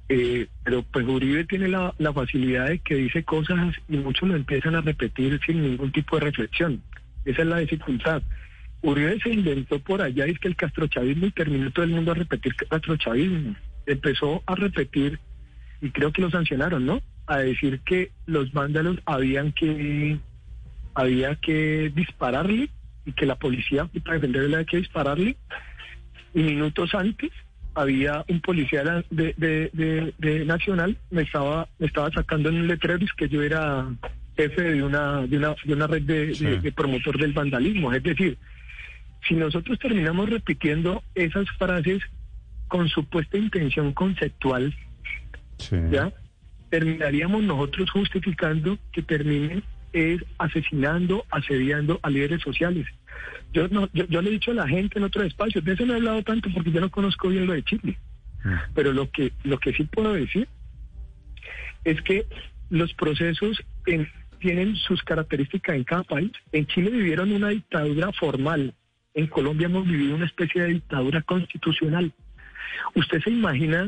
eh, 0.09 0.47
pero 0.63 0.83
pues 0.83 1.05
Uribe 1.05 1.43
tiene 1.45 1.67
la, 1.67 1.93
facilidad 2.13 2.67
de 2.67 2.79
que 2.79 2.95
dice 2.95 3.23
cosas 3.23 3.75
y 3.89 3.97
muchos 3.97 4.29
lo 4.29 4.35
empiezan 4.35 4.75
a 4.75 4.81
repetir 4.81 5.39
sin 5.45 5.61
ningún 5.61 5.91
tipo 5.91 6.17
de 6.17 6.25
reflexión. 6.25 6.81
Esa 7.25 7.41
es 7.41 7.47
la 7.47 7.57
dificultad. 7.57 8.23
Uribe 8.81 9.19
se 9.19 9.31
inventó 9.31 9.79
por 9.79 10.01
allá, 10.01 10.25
es 10.25 10.39
que 10.39 10.47
el 10.47 10.55
castrochavismo 10.55 11.25
y 11.25 11.31
terminó 11.31 11.71
todo 11.71 11.83
el 11.83 11.91
mundo 11.91 12.11
a 12.11 12.15
repetir 12.15 12.55
castrochavismo. 12.55 13.55
Empezó 13.85 14.43
a 14.45 14.55
repetir, 14.55 15.19
y 15.81 15.89
creo 15.89 16.11
que 16.11 16.21
lo 16.21 16.29
sancionaron, 16.29 16.85
¿no? 16.85 17.01
A 17.25 17.39
decir 17.39 17.81
que 17.81 18.11
los 18.25 18.51
vándalos 18.53 18.99
habían 19.05 19.51
que, 19.51 20.17
había 20.93 21.35
que 21.35 21.91
dispararle 21.93 22.69
y 23.05 23.11
que 23.11 23.25
la 23.25 23.35
policía, 23.35 23.89
para 24.03 24.15
defenderle, 24.15 24.55
había 24.55 24.65
que 24.65 24.77
dispararle. 24.77 25.35
Y 26.33 26.43
minutos 26.43 26.93
antes 26.93 27.31
había 27.77 28.25
un 28.27 28.41
policía 28.41 28.83
de, 29.09 29.33
de, 30.17 30.45
Nacional, 30.45 30.97
me 31.11 31.21
estaba, 31.21 31.67
me 31.77 31.87
estaba 31.87 32.09
sacando 32.11 32.49
en 32.49 32.55
un 32.55 32.67
letrero 32.67 33.05
que 33.15 33.29
yo 33.29 33.43
era 33.43 33.87
jefe 34.35 34.61
de 34.61 34.83
una, 34.83 35.27
de 35.27 35.37
una, 35.37 35.55
de 35.63 35.73
una 35.73 35.87
red 35.87 36.01
de, 36.01 36.71
promotor 36.75 37.19
del 37.19 37.33
vandalismo. 37.33 37.93
Es 37.93 38.01
decir, 38.01 38.37
si 39.27 39.35
nosotros 39.35 39.77
terminamos 39.79 40.29
repitiendo 40.29 41.03
esas 41.13 41.47
frases 41.57 42.01
con 42.67 42.89
supuesta 42.89 43.37
intención 43.37 43.93
conceptual, 43.93 44.73
¿ya? 45.91 46.11
terminaríamos 46.69 47.43
nosotros 47.43 47.91
justificando 47.91 48.77
que 48.91 49.03
terminen 49.03 49.63
es 49.93 50.21
asesinando, 50.37 51.25
asediando 51.29 51.99
a 52.01 52.09
líderes 52.09 52.41
sociales. 52.41 52.87
Yo, 53.53 53.67
no, 53.69 53.89
yo, 53.93 54.21
le 54.21 54.29
he 54.29 54.33
dicho 54.33 54.51
a 54.51 54.55
la 54.55 54.67
gente 54.67 54.99
en 54.99 55.05
otros 55.05 55.25
espacios, 55.25 55.63
de 55.63 55.73
eso 55.73 55.85
no 55.85 55.93
he 55.93 55.97
hablado 55.97 56.21
tanto 56.23 56.49
porque 56.53 56.71
yo 56.71 56.81
no 56.81 56.91
conozco 56.91 57.29
bien 57.29 57.47
lo 57.47 57.53
de 57.53 57.63
Chile. 57.63 57.97
Mm. 58.43 58.53
Pero 58.75 58.93
lo 58.93 59.09
que, 59.09 59.33
lo 59.43 59.57
que 59.57 59.73
sí 59.73 59.83
puedo 59.85 60.13
decir 60.13 60.47
es 61.83 62.01
que 62.01 62.25
los 62.69 62.93
procesos 62.93 63.63
tienen 64.39 64.75
sus 64.75 65.01
características 65.03 65.75
en 65.75 65.83
cada 65.83 66.03
país. 66.03 66.31
En 66.51 66.67
Chile 66.67 66.91
vivieron 66.91 67.31
una 67.31 67.49
dictadura 67.49 68.11
formal. 68.11 68.73
En 69.13 69.27
Colombia 69.27 69.65
hemos 69.65 69.87
vivido 69.87 70.15
una 70.15 70.25
especie 70.25 70.61
de 70.61 70.73
dictadura 70.73 71.21
constitucional. 71.21 72.13
¿Usted 72.93 73.21
se 73.21 73.31
imagina 73.31 73.87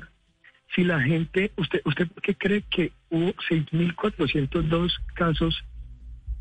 si 0.73 0.83
la 0.83 1.01
gente, 1.01 1.51
usted, 1.57 1.81
usted 1.85 2.07
qué 2.23 2.35
cree 2.35 2.63
que 2.69 2.91
hubo 3.09 3.33
6.402 3.49 4.91
casos 5.15 5.63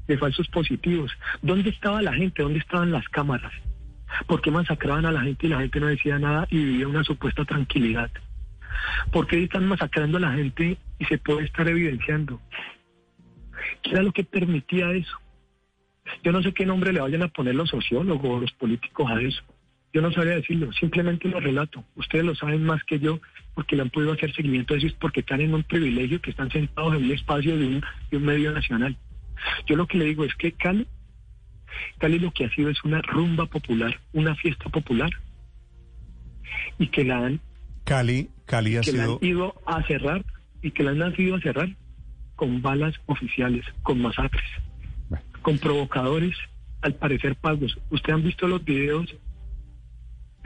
de 0.09 0.19
falsos 0.19 0.49
positivos. 0.49 1.13
¿Dónde 1.43 1.71
estaba 1.71 2.03
la 2.03 2.15
gente? 2.15 2.43
¿Dónde 2.43 2.59
estaban 2.59 2.91
las 2.91 3.09
cámaras? 3.09 3.53
¿Por 4.27 4.41
qué 4.41 4.51
masacraban 4.51 5.05
a 5.07 5.13
la 5.13 5.21
gente 5.21 5.47
y 5.47 5.51
la 5.51 5.61
gente 5.61 5.81
no 5.81 5.87
decía 5.87 6.19
nada 6.19 6.49
y 6.51 6.57
vivía 6.57 6.89
una 6.89 7.05
supuesta 7.05 7.45
tranquilidad? 7.45 8.11
¿Por 9.13 9.27
qué 9.27 9.43
están 9.43 9.69
masacrando 9.69 10.17
a 10.17 10.21
la 10.21 10.33
gente 10.33 10.79
y 10.99 11.05
se 11.05 11.19
puede 11.19 11.45
estar 11.45 11.69
evidenciando? 11.69 12.41
¿Qué 13.83 13.91
era 13.91 14.03
lo 14.03 14.13
que 14.13 14.25
permitía 14.25 14.93
eso? 14.93 15.19
Yo 16.25 16.33
no 16.33 16.43
sé 16.43 16.55
qué 16.55 16.65
nombre 16.65 16.93
le 16.93 17.01
vayan 17.01 17.23
a 17.23 17.29
poner 17.29 17.55
los 17.55 17.69
sociólogos 17.69 18.31
o 18.31 18.41
los 18.41 18.53
políticos 18.53 19.11
a 19.11 19.21
eso. 19.21 19.43
Yo 19.93 20.01
no 20.01 20.13
sabría 20.13 20.35
decirlo, 20.37 20.73
simplemente 20.73 21.29
lo 21.29 21.41
relato. 21.41 21.85
Ustedes 21.97 22.25
lo 22.25 22.35
saben 22.35 22.65
más 22.65 22.83
que 22.85 22.99
yo 22.99 23.21
porque 23.55 23.77
le 23.77 23.83
han 23.83 23.91
podido 23.91 24.13
hacer 24.13 24.35
seguimiento 24.35 24.73
a 24.73 24.77
eso, 24.77 24.87
es 24.87 24.93
porque 24.95 25.21
están 25.21 25.41
en 25.41 25.55
un 25.55 25.65
privilegio 25.65 26.21
que 26.21 26.31
están 26.31 26.51
sentados 26.51 26.95
en 26.95 27.05
un 27.05 27.11
espacio 27.11 27.59
de 27.59 27.67
un, 27.67 27.85
de 28.11 28.17
un 28.17 28.25
medio 28.25 28.53
nacional. 28.53 28.97
Yo 29.67 29.77
lo 29.77 29.87
que 29.87 29.99
le 29.99 30.07
digo 30.07 30.25
es 30.25 30.35
que 30.35 30.53
Cali, 30.53 30.87
Cali 31.99 32.19
lo 32.19 32.33
que 32.33 32.45
ha 32.45 32.51
sido 32.55 32.71
es 32.71 32.83
una 32.85 33.03
rumba 33.03 33.47
popular, 33.47 34.01
una 34.13 34.35
fiesta 34.35 34.69
popular, 34.71 35.11
y 36.79 36.89
que 36.89 37.05
la 37.05 37.27
han, 37.27 37.41
Cali, 37.85 38.31
Cali 38.47 38.77
ha 38.77 38.81
que 38.81 38.91
sido... 38.93 39.07
la 39.07 39.13
han 39.13 39.19
ido 39.21 39.55
a 39.67 39.83
cerrar 39.85 40.25
y 40.63 40.71
que 40.71 40.83
la 40.83 40.91
han 40.91 41.15
ido 41.17 41.37
a 41.37 41.41
cerrar 41.41 41.69
con 42.37 42.63
balas 42.63 42.95
oficiales, 43.07 43.65
con 43.83 44.01
masacres, 44.01 44.45
con 45.43 45.59
provocadores, 45.59 46.37
al 46.83 46.95
parecer 46.95 47.35
pagos. 47.37 47.79
Ustedes 47.91 48.15
han 48.15 48.23
visto 48.23 48.47
los 48.47 48.65
videos 48.65 49.15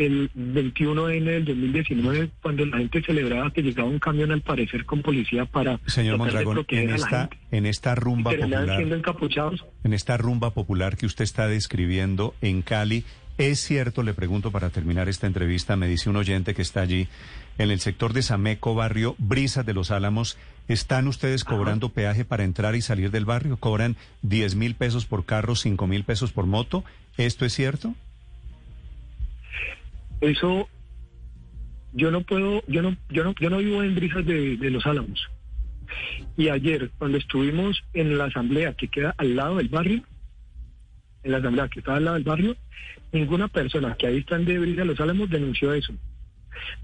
el 0.06 0.30
21N 0.34 1.24
del 1.24 1.44
2019, 1.44 2.30
cuando 2.40 2.66
la 2.66 2.78
gente 2.78 3.02
celebraba 3.02 3.52
que 3.52 3.62
llegaba 3.62 3.88
un 3.88 3.98
camión 3.98 4.32
al 4.32 4.40
parecer 4.42 4.84
con 4.84 5.02
policía 5.02 5.44
para... 5.46 5.80
Señor 5.86 6.18
Mondragón, 6.18 6.64
en 6.68 6.90
esta, 6.90 7.30
en 7.50 7.66
esta 7.66 7.94
rumba 7.94 8.32
popular... 8.32 8.80
encapuchados. 8.80 9.64
En 9.84 9.92
esta 9.92 10.16
rumba 10.16 10.50
popular 10.52 10.96
que 10.96 11.06
usted 11.06 11.24
está 11.24 11.48
describiendo 11.48 12.34
en 12.40 12.62
Cali, 12.62 13.04
¿es 13.38 13.60
cierto, 13.60 14.02
le 14.02 14.14
pregunto 14.14 14.50
para 14.50 14.70
terminar 14.70 15.08
esta 15.08 15.26
entrevista, 15.26 15.76
me 15.76 15.88
dice 15.88 16.10
un 16.10 16.16
oyente 16.16 16.54
que 16.54 16.62
está 16.62 16.82
allí, 16.82 17.08
en 17.58 17.70
el 17.70 17.80
sector 17.80 18.12
de 18.12 18.22
Sameco, 18.22 18.74
barrio 18.74 19.14
Brisas 19.18 19.66
de 19.66 19.74
los 19.74 19.90
Álamos, 19.90 20.38
¿están 20.68 21.06
ustedes 21.06 21.44
cobrando 21.44 21.90
peaje 21.90 22.24
para 22.24 22.44
entrar 22.44 22.74
y 22.74 22.80
salir 22.80 23.10
del 23.10 23.24
barrio? 23.24 23.56
¿Cobran 23.58 23.96
10 24.22 24.54
mil 24.54 24.74
pesos 24.74 25.06
por 25.06 25.24
carro, 25.24 25.54
5 25.54 25.86
mil 25.86 26.04
pesos 26.04 26.32
por 26.32 26.46
moto? 26.46 26.84
¿Esto 27.18 27.44
es 27.44 27.52
cierto? 27.52 27.94
Eso, 30.22 30.68
yo 31.92 32.12
no 32.12 32.20
puedo, 32.20 32.62
yo 32.68 32.80
no, 32.80 32.96
yo 33.08 33.24
no, 33.24 33.34
yo 33.40 33.50
no 33.50 33.58
vivo 33.58 33.82
en 33.82 33.96
Brisas 33.96 34.24
de, 34.24 34.56
los 34.70 34.86
Álamos. 34.86 35.28
Y 36.36 36.48
ayer, 36.48 36.90
cuando 36.96 37.18
estuvimos 37.18 37.82
en 37.92 38.16
la 38.16 38.26
asamblea 38.26 38.74
que 38.74 38.86
queda 38.86 39.16
al 39.18 39.34
lado 39.34 39.56
del 39.56 39.68
barrio, 39.68 40.04
en 41.24 41.32
la 41.32 41.38
asamblea 41.38 41.68
que 41.68 41.80
está 41.80 41.96
al 41.96 42.04
lado 42.04 42.14
del 42.14 42.24
barrio, 42.24 42.56
ninguna 43.10 43.48
persona 43.48 43.96
que 43.96 44.06
ahí 44.06 44.18
están 44.18 44.44
de 44.44 44.60
Brisas 44.60 44.76
de 44.78 44.84
los 44.84 45.00
Álamos 45.00 45.28
denunció 45.28 45.74
eso. 45.74 45.92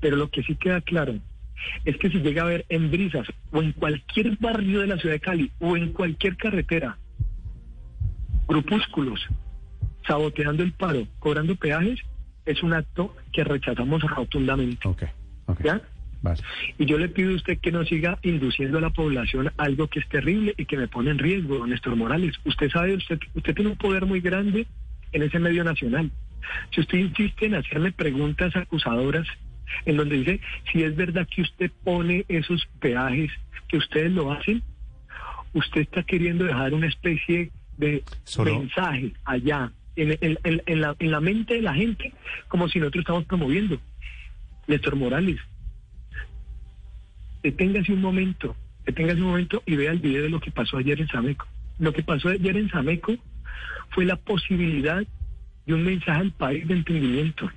Pero 0.01 0.17
lo 0.17 0.31
que 0.31 0.43
sí 0.43 0.57
queda 0.57 0.81
claro 0.81 1.15
es 1.85 1.97
que 1.97 2.11
si 2.11 2.19
llega 2.19 2.43
a 2.43 2.47
haber 2.47 2.67
en 2.69 2.91
Brisas 2.91 3.29
o 3.53 3.63
en 3.63 3.71
cualquier 3.71 4.37
barrio 4.39 4.81
de 4.81 4.89
la 4.89 4.99
ciudad 4.99 5.15
de 5.15 5.21
Cali 5.21 5.53
o 5.61 5.77
en 5.77 5.93
cualquier 5.93 6.37
carretera 6.37 6.99
grupúsculos 8.49 9.25
saboteando 10.09 10.65
el 10.65 10.73
paro, 10.73 11.07
cobrando 11.21 11.55
peajes, 11.55 12.01
es 12.49 12.63
un 12.63 12.73
acto 12.73 13.15
que 13.33 13.45
rechazamos 13.45 14.03
rotundamente. 14.03 14.89
¿Ya? 15.63 15.81
Y 16.79 16.87
yo 16.87 16.99
le 16.99 17.09
pido 17.09 17.31
a 17.33 17.37
usted 17.37 17.59
que 17.61 17.71
no 17.71 17.85
siga 17.85 18.19
induciendo 18.23 18.79
a 18.79 18.81
la 18.81 18.91
población 18.91 19.53
algo 19.57 19.87
que 19.87 20.01
es 20.01 20.09
terrible 20.09 20.55
y 20.57 20.65
que 20.65 20.77
me 20.77 20.89
pone 20.89 21.11
en 21.11 21.19
riesgo, 21.19 21.59
don 21.59 21.71
Néstor 21.71 21.95
Morales. 21.95 22.35
Usted 22.45 22.71
sabe, 22.71 22.95
usted, 22.95 23.19
usted 23.35 23.55
tiene 23.55 23.71
un 23.71 23.77
poder 23.77 24.07
muy 24.07 24.21
grande 24.21 24.67
en 25.13 25.23
ese 25.23 25.39
medio 25.39 25.63
nacional. 25.63 26.11
Si 26.73 26.81
usted 26.81 26.99
insiste 26.99 27.47
en 27.47 27.55
hacerme 27.55 27.93
preguntas 27.93 28.55
acusadoras, 28.57 29.27
en 29.85 29.97
donde 29.97 30.17
dice 30.17 30.41
si 30.73 30.83
es 30.83 30.97
verdad 30.97 31.29
que 31.35 31.43
usted 31.43 31.71
pone 31.85 32.25
esos 32.29 32.67
peajes, 32.81 33.31
que 33.69 33.77
ustedes 33.77 34.11
lo 34.11 34.33
hacen, 34.33 34.63
usted 35.53 35.83
está 35.83 36.03
queriendo 36.03 36.45
dejar 36.45 36.75
una 36.75 36.87
especie 36.87 37.53
de 37.77 38.03
mensaje 38.45 39.13
allá 39.25 39.73
en, 40.03 40.81
la, 40.81 40.97
en 40.99 41.11
la 41.11 41.21
mente 41.21 41.55
de 41.55 41.63
la 41.63 41.75
gente, 41.75 42.13
como 42.49 42.69
si 42.69 42.79
nosotros 42.79 43.03
estamos 43.03 43.25
promoviendo. 43.25 43.81
Néstor 44.67 44.97
Morales, 44.97 45.41
deténgase 47.43 47.93
un 47.93 48.01
momento, 48.01 48.55
deténgase 48.85 49.21
un 49.21 49.29
momento 49.29 49.63
y 49.67 49.77
vea 49.77 49.93
el 49.93 49.99
video 49.99 50.23
de 50.23 50.31
lo 50.31 50.41
que 50.41 50.51
pasó 50.51 50.77
ayer 50.77 51.01
en 51.01 51.09
Sameco. 51.09 51.47
Lo 51.79 51.93
que 51.93 52.03
pasó 52.03 52.29
ayer 52.29 52.57
en 52.57 52.69
Sameco 52.69 53.17
fue 53.91 54.05
la 54.05 54.17
posibilidad 54.17 55.03
de 55.67 55.75
un 55.75 55.85
mensaje 55.85 56.21
al 56.21 56.33
país 56.33 56.67
de 56.67 56.75
entendimiento 56.75 57.51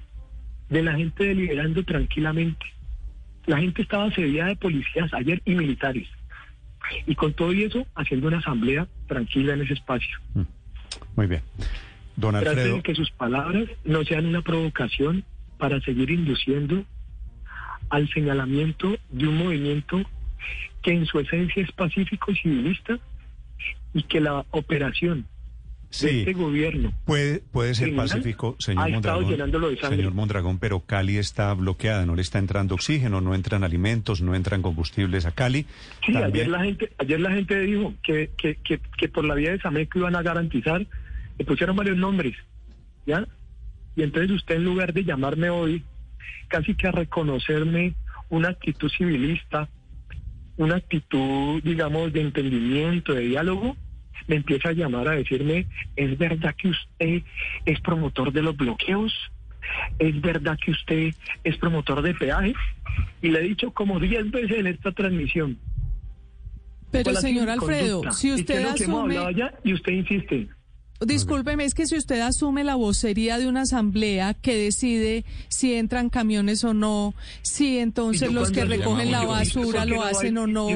de 0.69 0.83
la 0.83 0.93
gente 0.93 1.25
deliberando 1.25 1.83
tranquilamente. 1.83 2.65
La 3.45 3.57
gente 3.57 3.81
estaba 3.81 4.05
asediada 4.05 4.49
de 4.49 4.55
policías 4.55 5.13
ayer 5.13 5.41
y 5.45 5.55
militares. 5.55 6.07
Y 7.05 7.15
con 7.15 7.33
todo 7.33 7.51
eso, 7.51 7.85
haciendo 7.95 8.27
una 8.27 8.39
asamblea 8.39 8.87
tranquila 9.07 9.53
en 9.53 9.61
ese 9.61 9.73
espacio. 9.73 10.17
Mm. 10.33 10.41
Muy 11.15 11.27
bien. 11.27 11.41
Don 12.15 12.35
Alfredo. 12.35 12.81
que 12.83 12.95
sus 12.95 13.11
palabras 13.11 13.65
no 13.83 14.03
sean 14.03 14.25
una 14.25 14.41
provocación 14.41 15.23
para 15.57 15.79
seguir 15.81 16.09
induciendo 16.09 16.83
al 17.89 18.09
señalamiento 18.09 18.97
de 19.09 19.27
un 19.27 19.37
movimiento 19.37 20.01
que 20.81 20.91
en 20.91 21.05
su 21.05 21.19
esencia 21.19 21.63
es 21.63 21.71
pacífico 21.71 22.31
y 22.31 22.35
civilista 22.37 22.99
y 23.93 24.03
que 24.03 24.19
la 24.19 24.45
operación 24.51 25.27
sí, 25.91 26.19
este 26.19 26.33
gobierno. 26.33 26.93
Puede, 27.05 27.39
puede 27.39 27.75
ser 27.75 27.95
pacífico, 27.95 28.55
señor 28.59 28.89
Mondragón. 28.89 29.37
Señor 29.77 30.13
Mondragón, 30.13 30.57
pero 30.57 30.79
Cali 30.81 31.17
está 31.17 31.53
bloqueada, 31.53 32.05
no 32.05 32.15
le 32.15 32.21
está 32.21 32.39
entrando 32.39 32.75
oxígeno, 32.75 33.21
no 33.21 33.35
entran 33.35 33.63
alimentos, 33.63 34.21
no 34.21 34.33
entran 34.33 34.61
combustibles 34.61 35.25
a 35.25 35.31
Cali. 35.31 35.65
Sí, 36.05 36.15
ayer 36.15 36.47
la 36.47 36.63
gente, 36.63 36.91
ayer 36.97 37.19
la 37.19 37.31
gente 37.31 37.59
dijo 37.59 37.93
que, 38.01 38.31
que, 38.37 38.55
que, 38.55 38.79
que 38.97 39.09
por 39.09 39.25
la 39.25 39.35
vía 39.35 39.51
de 39.51 39.59
Sameco 39.59 39.99
iban 39.99 40.15
a 40.15 40.21
garantizar, 40.21 40.85
le 41.41 41.45
pusieron 41.45 41.75
varios 41.75 41.97
nombres, 41.97 42.35
¿ya? 43.07 43.27
Y 43.95 44.03
entonces 44.03 44.29
usted 44.29 44.57
en 44.57 44.63
lugar 44.63 44.93
de 44.93 45.03
llamarme 45.03 45.49
hoy, 45.49 45.83
casi 46.47 46.75
que 46.75 46.87
a 46.87 46.91
reconocerme 46.91 47.95
una 48.29 48.49
actitud 48.49 48.91
civilista, 48.95 49.67
una 50.57 50.75
actitud, 50.75 51.63
digamos, 51.63 52.13
de 52.13 52.21
entendimiento, 52.21 53.15
de 53.15 53.21
diálogo, 53.21 53.75
me 54.27 54.35
empieza 54.35 54.69
a 54.69 54.73
llamar 54.73 55.07
a 55.07 55.13
decirme, 55.13 55.65
¿es 55.95 56.15
verdad 56.15 56.53
que 56.55 56.67
usted 56.67 57.23
es 57.65 57.81
promotor 57.81 58.31
de 58.31 58.43
los 58.43 58.55
bloqueos? 58.55 59.11
¿Es 59.97 60.21
verdad 60.21 60.59
que 60.63 60.71
usted 60.71 61.15
es 61.43 61.57
promotor 61.57 62.03
de 62.03 62.13
peajes? 62.13 62.55
Y 63.23 63.29
le 63.29 63.39
he 63.39 63.43
dicho 63.43 63.71
como 63.71 63.99
10 63.99 64.29
veces 64.29 64.59
en 64.59 64.67
esta 64.67 64.91
transmisión. 64.91 65.57
Pero 66.91 67.15
señor 67.15 67.49
Alfredo, 67.49 68.03
si 68.11 68.31
usted 68.31 68.63
asume... 68.63 69.15
y 69.63 69.73
usted 69.73 69.91
insiste. 69.91 70.49
Discúlpeme, 71.05 71.65
es 71.65 71.73
que 71.73 71.87
si 71.87 71.97
usted 71.97 72.19
asume 72.21 72.63
la 72.63 72.75
vocería 72.75 73.39
de 73.39 73.47
una 73.47 73.61
asamblea 73.61 74.35
que 74.35 74.55
decide 74.55 75.25
si 75.47 75.73
entran 75.73 76.09
camiones 76.09 76.63
o 76.63 76.75
no, 76.75 77.15
si 77.41 77.79
entonces 77.79 78.31
los 78.31 78.51
que 78.51 78.65
recogen 78.65 79.11
la 79.11 79.25
basura 79.25 79.85
lo 79.85 80.03
hacen 80.03 80.37
o 80.37 80.45
no. 80.45 80.69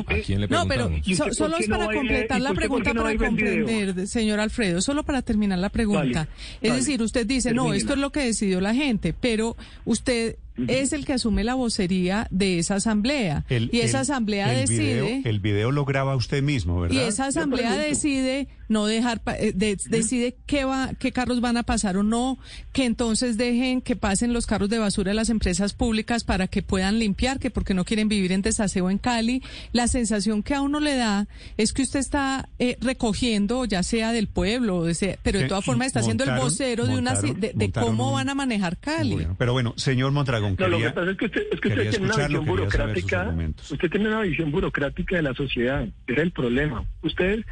no, 0.49 0.67
pero 0.67 0.91
solo 1.31 1.57
es 1.57 1.67
para 1.67 1.93
completar 1.93 2.41
la 2.41 2.53
pregunta 2.53 2.93
para 2.93 3.15
comprender, 3.15 4.07
señor 4.07 4.39
Alfredo, 4.39 4.81
solo 4.81 5.03
para 5.03 5.21
terminar 5.21 5.59
la 5.59 5.69
pregunta. 5.69 6.27
es 6.61 6.73
decir, 6.73 7.01
usted 7.01 7.27
dice, 7.27 7.53
no, 7.53 7.73
esto 7.73 7.93
es 7.93 7.99
lo 7.99 8.11
que 8.11 8.21
decidió 8.21 8.61
la 8.61 8.73
gente, 8.73 9.13
pero 9.13 9.55
usted 9.85 10.37
es 10.67 10.93
el 10.93 11.05
que 11.05 11.13
asume 11.13 11.43
la 11.43 11.53
vocería 11.55 12.27
de 12.31 12.59
esa 12.59 12.75
asamblea. 12.75 13.45
y 13.49 13.79
esa 13.79 14.01
asamblea 14.01 14.47
decide... 14.49 15.21
el 15.25 15.39
video 15.39 15.71
lo 15.71 15.85
graba 15.85 16.15
usted 16.15 16.41
mismo, 16.41 16.79
¿verdad? 16.79 16.95
Y 16.95 16.99
esa 16.99 17.27
asamblea 17.27 17.77
decide 17.77 18.47
no 18.67 18.85
dejar, 18.85 19.21
eh, 19.37 19.53
decide 19.53 20.37
qué, 20.45 20.65
va, 20.65 20.91
qué 20.99 21.11
carros 21.11 21.41
van 21.41 21.57
a 21.57 21.63
pasar 21.63 21.97
o 21.97 22.03
no, 22.03 22.37
que 22.71 22.85
entonces 22.85 23.37
dejen 23.37 23.81
que 23.81 23.95
pasen 23.95 24.33
los 24.33 24.47
carros 24.47 24.69
de 24.69 24.79
basura 24.79 25.11
de 25.11 25.15
las 25.15 25.29
empresas 25.29 25.73
públicas 25.73 26.23
para 26.23 26.47
que 26.47 26.63
puedan 26.63 26.99
limpiar, 26.99 27.39
que 27.39 27.51
porque 27.51 27.73
no 27.73 27.85
quieren 27.85 28.09
vivir 28.09 28.31
en 28.31 28.41
desaseo 28.41 28.89
en 28.89 28.97
Cali. 28.97 29.43
La 29.71 29.87
sensación 29.87 30.43
que 30.43 30.55
a 30.55 30.61
uno 30.61 30.79
le 30.79 30.95
da 30.95 31.27
es 31.57 31.73
que 31.73 31.83
usted 31.83 31.99
está 31.99 32.49
eh, 32.59 32.77
recogiendo, 32.81 33.65
ya 33.65 33.83
sea 33.83 34.11
del 34.11 34.27
pueblo, 34.27 34.85
pero 35.21 35.39
de 35.39 35.47
todas 35.47 35.65
formas 35.65 35.87
está 35.87 36.01
siendo 36.01 36.23
el 36.23 36.39
vocero 36.39 36.87
de, 36.87 36.97
una, 36.97 37.13
de, 37.13 37.71
cómo 37.71 38.13
van 38.13 38.29
a 38.29 38.35
manejar 38.35 38.77
Cali. 38.77 39.27
pero 39.37 39.53
bueno, 39.53 39.73
señor 39.77 40.11
Mondragón, 40.49 40.71
no, 40.71 40.77
lo 40.77 40.83
que 40.83 40.93
pasa 40.93 41.11
es 41.11 41.17
que 41.17 41.25
usted, 41.25 41.47
es 41.51 41.61
que 41.61 41.67
usted 41.67 41.89
tiene 41.89 42.05
una 42.05 42.15
visión 42.15 42.45
burocrática, 42.45 43.35
usted 43.71 43.89
tiene 43.89 44.07
una 44.07 44.21
visión 44.21 44.51
burocrática 44.51 45.15
de 45.15 45.21
la 45.21 45.33
sociedad, 45.33 45.87
era 46.07 46.23
el 46.23 46.31
problema. 46.31 46.85
Ustedes 47.01 47.45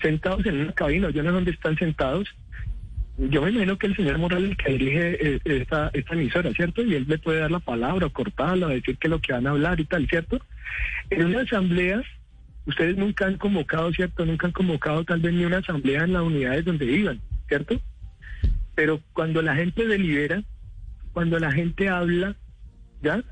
sentados 0.00 0.44
en 0.46 0.60
una 0.60 0.72
cabina, 0.72 1.10
yo 1.10 1.22
no 1.22 1.30
sé 1.30 1.34
dónde 1.34 1.50
están 1.50 1.76
sentados, 1.76 2.28
yo 3.18 3.42
me 3.42 3.50
imagino 3.50 3.76
que 3.76 3.86
el 3.86 3.96
señor 3.96 4.18
Morales 4.18 4.56
que 4.56 4.72
dirige 4.72 5.34
eh, 5.34 5.40
esta, 5.44 5.90
esta 5.92 6.14
emisora, 6.14 6.52
¿cierto? 6.52 6.82
Y 6.82 6.94
él 6.94 7.04
le 7.06 7.18
puede 7.18 7.40
dar 7.40 7.50
la 7.50 7.60
palabra 7.60 8.08
cortarla, 8.08 8.68
decir 8.68 8.96
que 8.96 9.08
es 9.08 9.10
lo 9.10 9.20
que 9.20 9.32
van 9.32 9.46
a 9.46 9.50
hablar 9.50 9.78
y 9.78 9.84
tal, 9.84 10.08
¿cierto? 10.08 10.40
En 11.10 11.26
una 11.26 11.42
asamblea, 11.42 12.02
ustedes 12.64 12.96
nunca 12.96 13.26
han 13.26 13.36
convocado, 13.36 13.92
¿cierto? 13.92 14.24
Nunca 14.24 14.46
han 14.46 14.52
convocado 14.52 15.04
tal 15.04 15.20
vez 15.20 15.34
ni 15.34 15.44
una 15.44 15.58
asamblea 15.58 16.04
en 16.04 16.14
las 16.14 16.22
unidades 16.22 16.64
donde 16.64 16.86
vivan, 16.86 17.20
¿cierto? 17.46 17.80
Pero 18.74 19.00
cuando 19.12 19.42
la 19.42 19.54
gente 19.54 19.86
delibera, 19.86 20.42
cuando 21.12 21.38
la 21.38 21.52
gente 21.52 21.88
habla, 21.88 22.36
¿ya? 23.02 23.22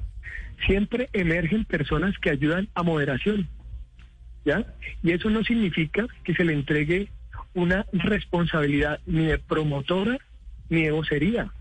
Siempre 0.66 1.08
emergen 1.12 1.64
personas 1.64 2.18
que 2.18 2.30
ayudan 2.30 2.68
a 2.74 2.82
moderación. 2.82 3.48
¿ya? 4.44 4.64
Y 5.02 5.12
eso 5.12 5.30
no 5.30 5.44
significa 5.44 6.06
que 6.24 6.34
se 6.34 6.44
le 6.44 6.52
entregue 6.52 7.08
una 7.54 7.86
responsabilidad 7.92 9.00
ni 9.06 9.26
de 9.26 9.38
promotora 9.38 10.18
ni 10.68 10.84
de 10.84 10.90
vocería. 10.90 11.52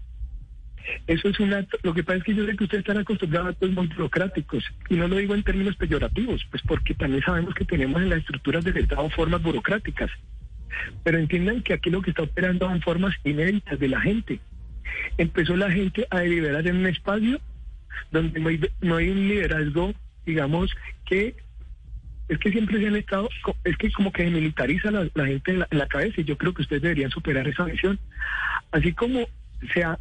Eso 1.05 1.27
es 1.27 1.39
una... 1.39 1.65
Lo 1.83 1.93
que 1.93 2.03
pasa 2.03 2.19
es 2.19 2.23
que 2.23 2.33
yo 2.33 2.45
sé 2.45 2.55
que 2.55 2.63
ustedes 2.63 2.81
están 2.81 2.97
acostumbrados 2.97 3.47
a 3.47 3.51
actos 3.51 3.75
burocráticos, 3.75 4.63
y 4.89 4.95
no 4.95 5.07
lo 5.07 5.17
digo 5.17 5.35
en 5.35 5.43
términos 5.43 5.75
peyorativos, 5.75 6.45
pues 6.49 6.63
porque 6.63 6.93
también 6.93 7.23
sabemos 7.23 7.53
que 7.55 7.65
tenemos 7.65 8.01
en 8.01 8.09
las 8.09 8.19
estructuras 8.19 8.63
del 8.63 8.77
Estado 8.77 9.09
formas 9.09 9.41
burocráticas. 9.41 10.09
Pero 11.03 11.17
entiendan 11.17 11.61
que 11.61 11.73
aquí 11.73 11.89
lo 11.89 12.01
que 12.01 12.11
está 12.11 12.23
operando 12.23 12.67
son 12.67 12.81
formas 12.81 13.15
inéditas 13.25 13.77
de 13.79 13.87
la 13.89 13.99
gente. 13.99 14.39
Empezó 15.17 15.55
la 15.55 15.71
gente 15.71 16.07
a 16.09 16.19
deliberar 16.19 16.65
en 16.67 16.77
un 16.77 16.87
espacio 16.87 17.39
donde 18.11 18.39
no 18.39 18.49
hay, 18.49 18.59
no 18.81 18.95
hay 18.97 19.09
un 19.09 19.27
liderazgo, 19.27 19.93
digamos, 20.25 20.71
que 21.05 21.35
es 22.27 22.37
que 22.39 22.51
siempre 22.51 22.79
se 22.79 22.87
han 22.87 22.95
estado, 22.95 23.29
es 23.63 23.77
que 23.77 23.91
como 23.91 24.11
que 24.11 24.29
militariza 24.29 24.91
la, 24.91 25.07
la 25.13 25.25
gente 25.27 25.51
en 25.51 25.65
la, 25.79 25.87
cabeza 25.87 26.19
y 26.19 26.25
yo 26.25 26.37
creo 26.37 26.53
que 26.53 26.61
ustedes 26.61 26.81
deberían 26.81 27.09
superar 27.09 27.47
esa 27.47 27.63
visión. 27.63 27.99
Así 28.71 28.91
como 28.93 29.27
se 29.73 29.83
ha 29.83 29.97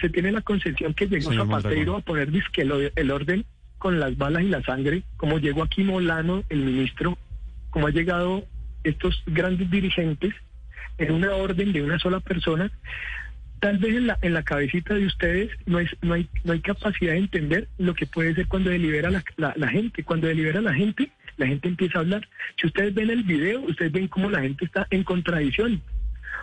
se 0.00 0.08
tiene 0.08 0.32
la 0.32 0.40
concepción 0.40 0.94
que 0.94 1.06
llegó 1.06 1.32
Zapatero 1.32 1.96
a 1.96 2.00
poner 2.00 2.30
disque 2.30 2.62
el 2.62 3.10
orden 3.10 3.44
con 3.78 4.00
las 4.00 4.16
balas 4.16 4.42
y 4.42 4.48
la 4.48 4.62
sangre, 4.62 5.02
como 5.16 5.38
llegó 5.38 5.62
aquí 5.62 5.84
Molano, 5.84 6.44
el 6.48 6.60
ministro, 6.60 7.18
como 7.70 7.86
ha 7.86 7.90
llegado 7.90 8.44
estos 8.84 9.22
grandes 9.26 9.70
dirigentes 9.70 10.34
en 10.98 11.12
una 11.12 11.34
orden 11.34 11.72
de 11.72 11.82
una 11.82 11.98
sola 11.98 12.20
persona, 12.20 12.70
tal 13.62 13.78
vez 13.78 13.94
en 13.94 14.08
la, 14.08 14.18
en 14.22 14.34
la 14.34 14.42
cabecita 14.42 14.92
de 14.94 15.06
ustedes 15.06 15.50
no, 15.66 15.78
es, 15.78 15.88
no, 16.02 16.14
hay, 16.14 16.28
no 16.42 16.52
hay 16.52 16.58
capacidad 16.58 17.12
de 17.12 17.18
entender 17.18 17.68
lo 17.78 17.94
que 17.94 18.06
puede 18.06 18.34
ser 18.34 18.48
cuando 18.48 18.70
delibera 18.70 19.08
la, 19.08 19.22
la, 19.36 19.68
gente. 19.68 20.02
Cuando 20.02 20.26
delibera 20.26 20.60
la 20.60 20.74
gente, 20.74 21.12
la 21.36 21.46
gente 21.46 21.68
empieza 21.68 21.98
a 21.98 22.00
hablar. 22.00 22.28
Si 22.60 22.66
ustedes 22.66 22.92
ven 22.92 23.10
el 23.10 23.22
video, 23.22 23.60
ustedes 23.60 23.92
ven 23.92 24.08
cómo 24.08 24.28
la 24.30 24.40
gente 24.40 24.64
está 24.64 24.88
en 24.90 25.04
contradicción, 25.04 25.80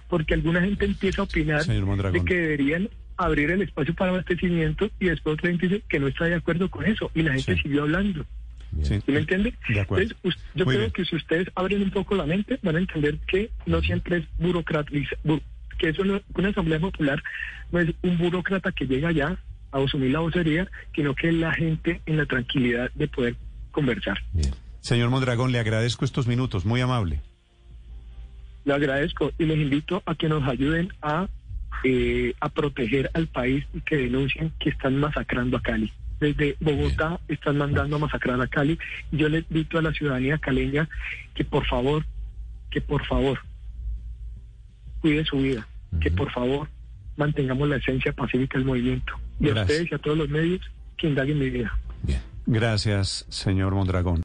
porque 0.08 0.34
alguna 0.34 0.62
gente 0.62 0.86
empieza 0.86 1.22
a 1.22 1.26
opinar 1.26 1.66
de 1.66 2.24
que 2.24 2.36
deberían 2.36 2.90
abrir 3.18 3.52
el 3.52 3.64
espacio 3.64 3.94
para 3.96 4.12
abastecimiento 4.12 4.90
y 4.98 5.08
después 5.08 5.34
otra 5.34 5.50
gente 5.50 5.68
dice 5.68 5.84
que 5.90 6.00
no 6.00 6.08
está 6.08 6.24
de 6.24 6.36
acuerdo 6.36 6.72
con 6.72 6.86
eso 6.86 7.12
y 7.14 7.24
la 7.24 7.34
gente 7.34 7.62
siguió 7.62 7.82
hablando. 7.82 8.26
¿Me 8.72 9.18
entiende? 9.20 9.54
Entonces, 9.68 10.16
yo 10.56 10.66
creo 10.66 10.94
que 10.94 11.04
si 11.04 11.18
ustedes 11.18 11.50
abren 11.54 11.82
un 11.82 11.92
poco 11.92 12.16
la 12.16 12.26
mente, 12.26 12.60
van 12.64 12.78
a 12.78 12.80
entender 12.80 13.18
que 13.28 13.50
no 13.66 13.82
siempre 13.82 14.20
es 14.20 14.24
burocratizar, 14.38 15.20
que 15.80 15.90
eso 15.90 16.04
no, 16.04 16.22
una 16.36 16.50
asamblea 16.50 16.80
popular 16.80 17.24
no 17.72 17.80
es 17.80 17.90
un 18.04 18.18
burócrata 18.18 18.72
que 18.72 18.86
llega 18.86 19.12
ya 19.12 19.38
a 19.72 19.78
asumir 19.78 20.12
la 20.12 20.20
vocería, 20.20 20.68
sino 20.96 21.16
que 21.16 21.30
es 21.30 21.34
la 21.36 21.54
gente 21.54 22.02
en 22.06 22.18
la 22.18 22.26
tranquilidad 22.26 22.92
de 22.94 23.08
poder 23.08 23.36
conversar. 23.72 24.18
Señor 24.82 25.10
Mondragón, 25.10 25.52
le 25.52 25.60
agradezco 25.60 26.06
estos 26.06 26.28
minutos, 26.28 26.66
muy 26.66 26.82
amable. 26.82 27.22
Le 28.66 28.74
agradezco 28.74 29.32
y 29.38 29.46
les 29.46 29.58
invito 29.58 30.04
a 30.06 30.16
que 30.16 30.30
nos 30.30 30.48
ayuden 30.48 30.90
a, 31.02 31.28
eh, 31.84 32.34
a 32.40 32.50
proteger 32.50 33.10
al 33.14 33.28
país 33.28 33.66
y 33.74 33.82
que 33.82 33.98
denuncien 33.98 34.52
que 34.60 34.70
están 34.70 34.98
masacrando 34.98 35.58
a 35.58 35.62
Cali 35.62 35.92
desde 36.20 36.58
Bogotá 36.60 37.20
están 37.28 37.58
mandando 37.58 37.96
a 37.96 38.00
masacrar 38.00 38.42
a 38.42 38.48
Cali. 38.48 38.78
Yo 39.12 39.30
le 39.30 39.40
invito 39.40 39.78
a 39.78 39.82
la 39.82 39.94
ciudadanía 39.94 40.38
caleña 40.38 40.90
que 41.34 41.46
por 41.46 41.66
favor, 41.66 42.06
que 42.70 42.82
por 42.82 43.06
favor 43.06 43.40
cuide 45.02 45.26
su 45.26 45.38
vida, 45.38 45.68
que 46.02 46.12
por 46.12 46.32
favor 46.32 46.68
mantengamos 47.18 47.68
la 47.68 47.78
esencia 47.78 48.14
pacífica 48.14 48.58
del 48.58 48.66
movimiento. 48.66 49.14
Y 49.40 49.50
a 49.50 49.62
ustedes 49.62 49.92
y 49.92 49.96
a 49.96 49.98
todos 49.98 50.18
los 50.18 50.30
medios 50.30 50.62
que 50.98 51.08
indaguen 51.08 51.40
mi 51.40 51.50
vida. 51.50 51.78
Gracias, 52.46 53.26
señor 53.30 53.76
Mondragón. 53.76 54.18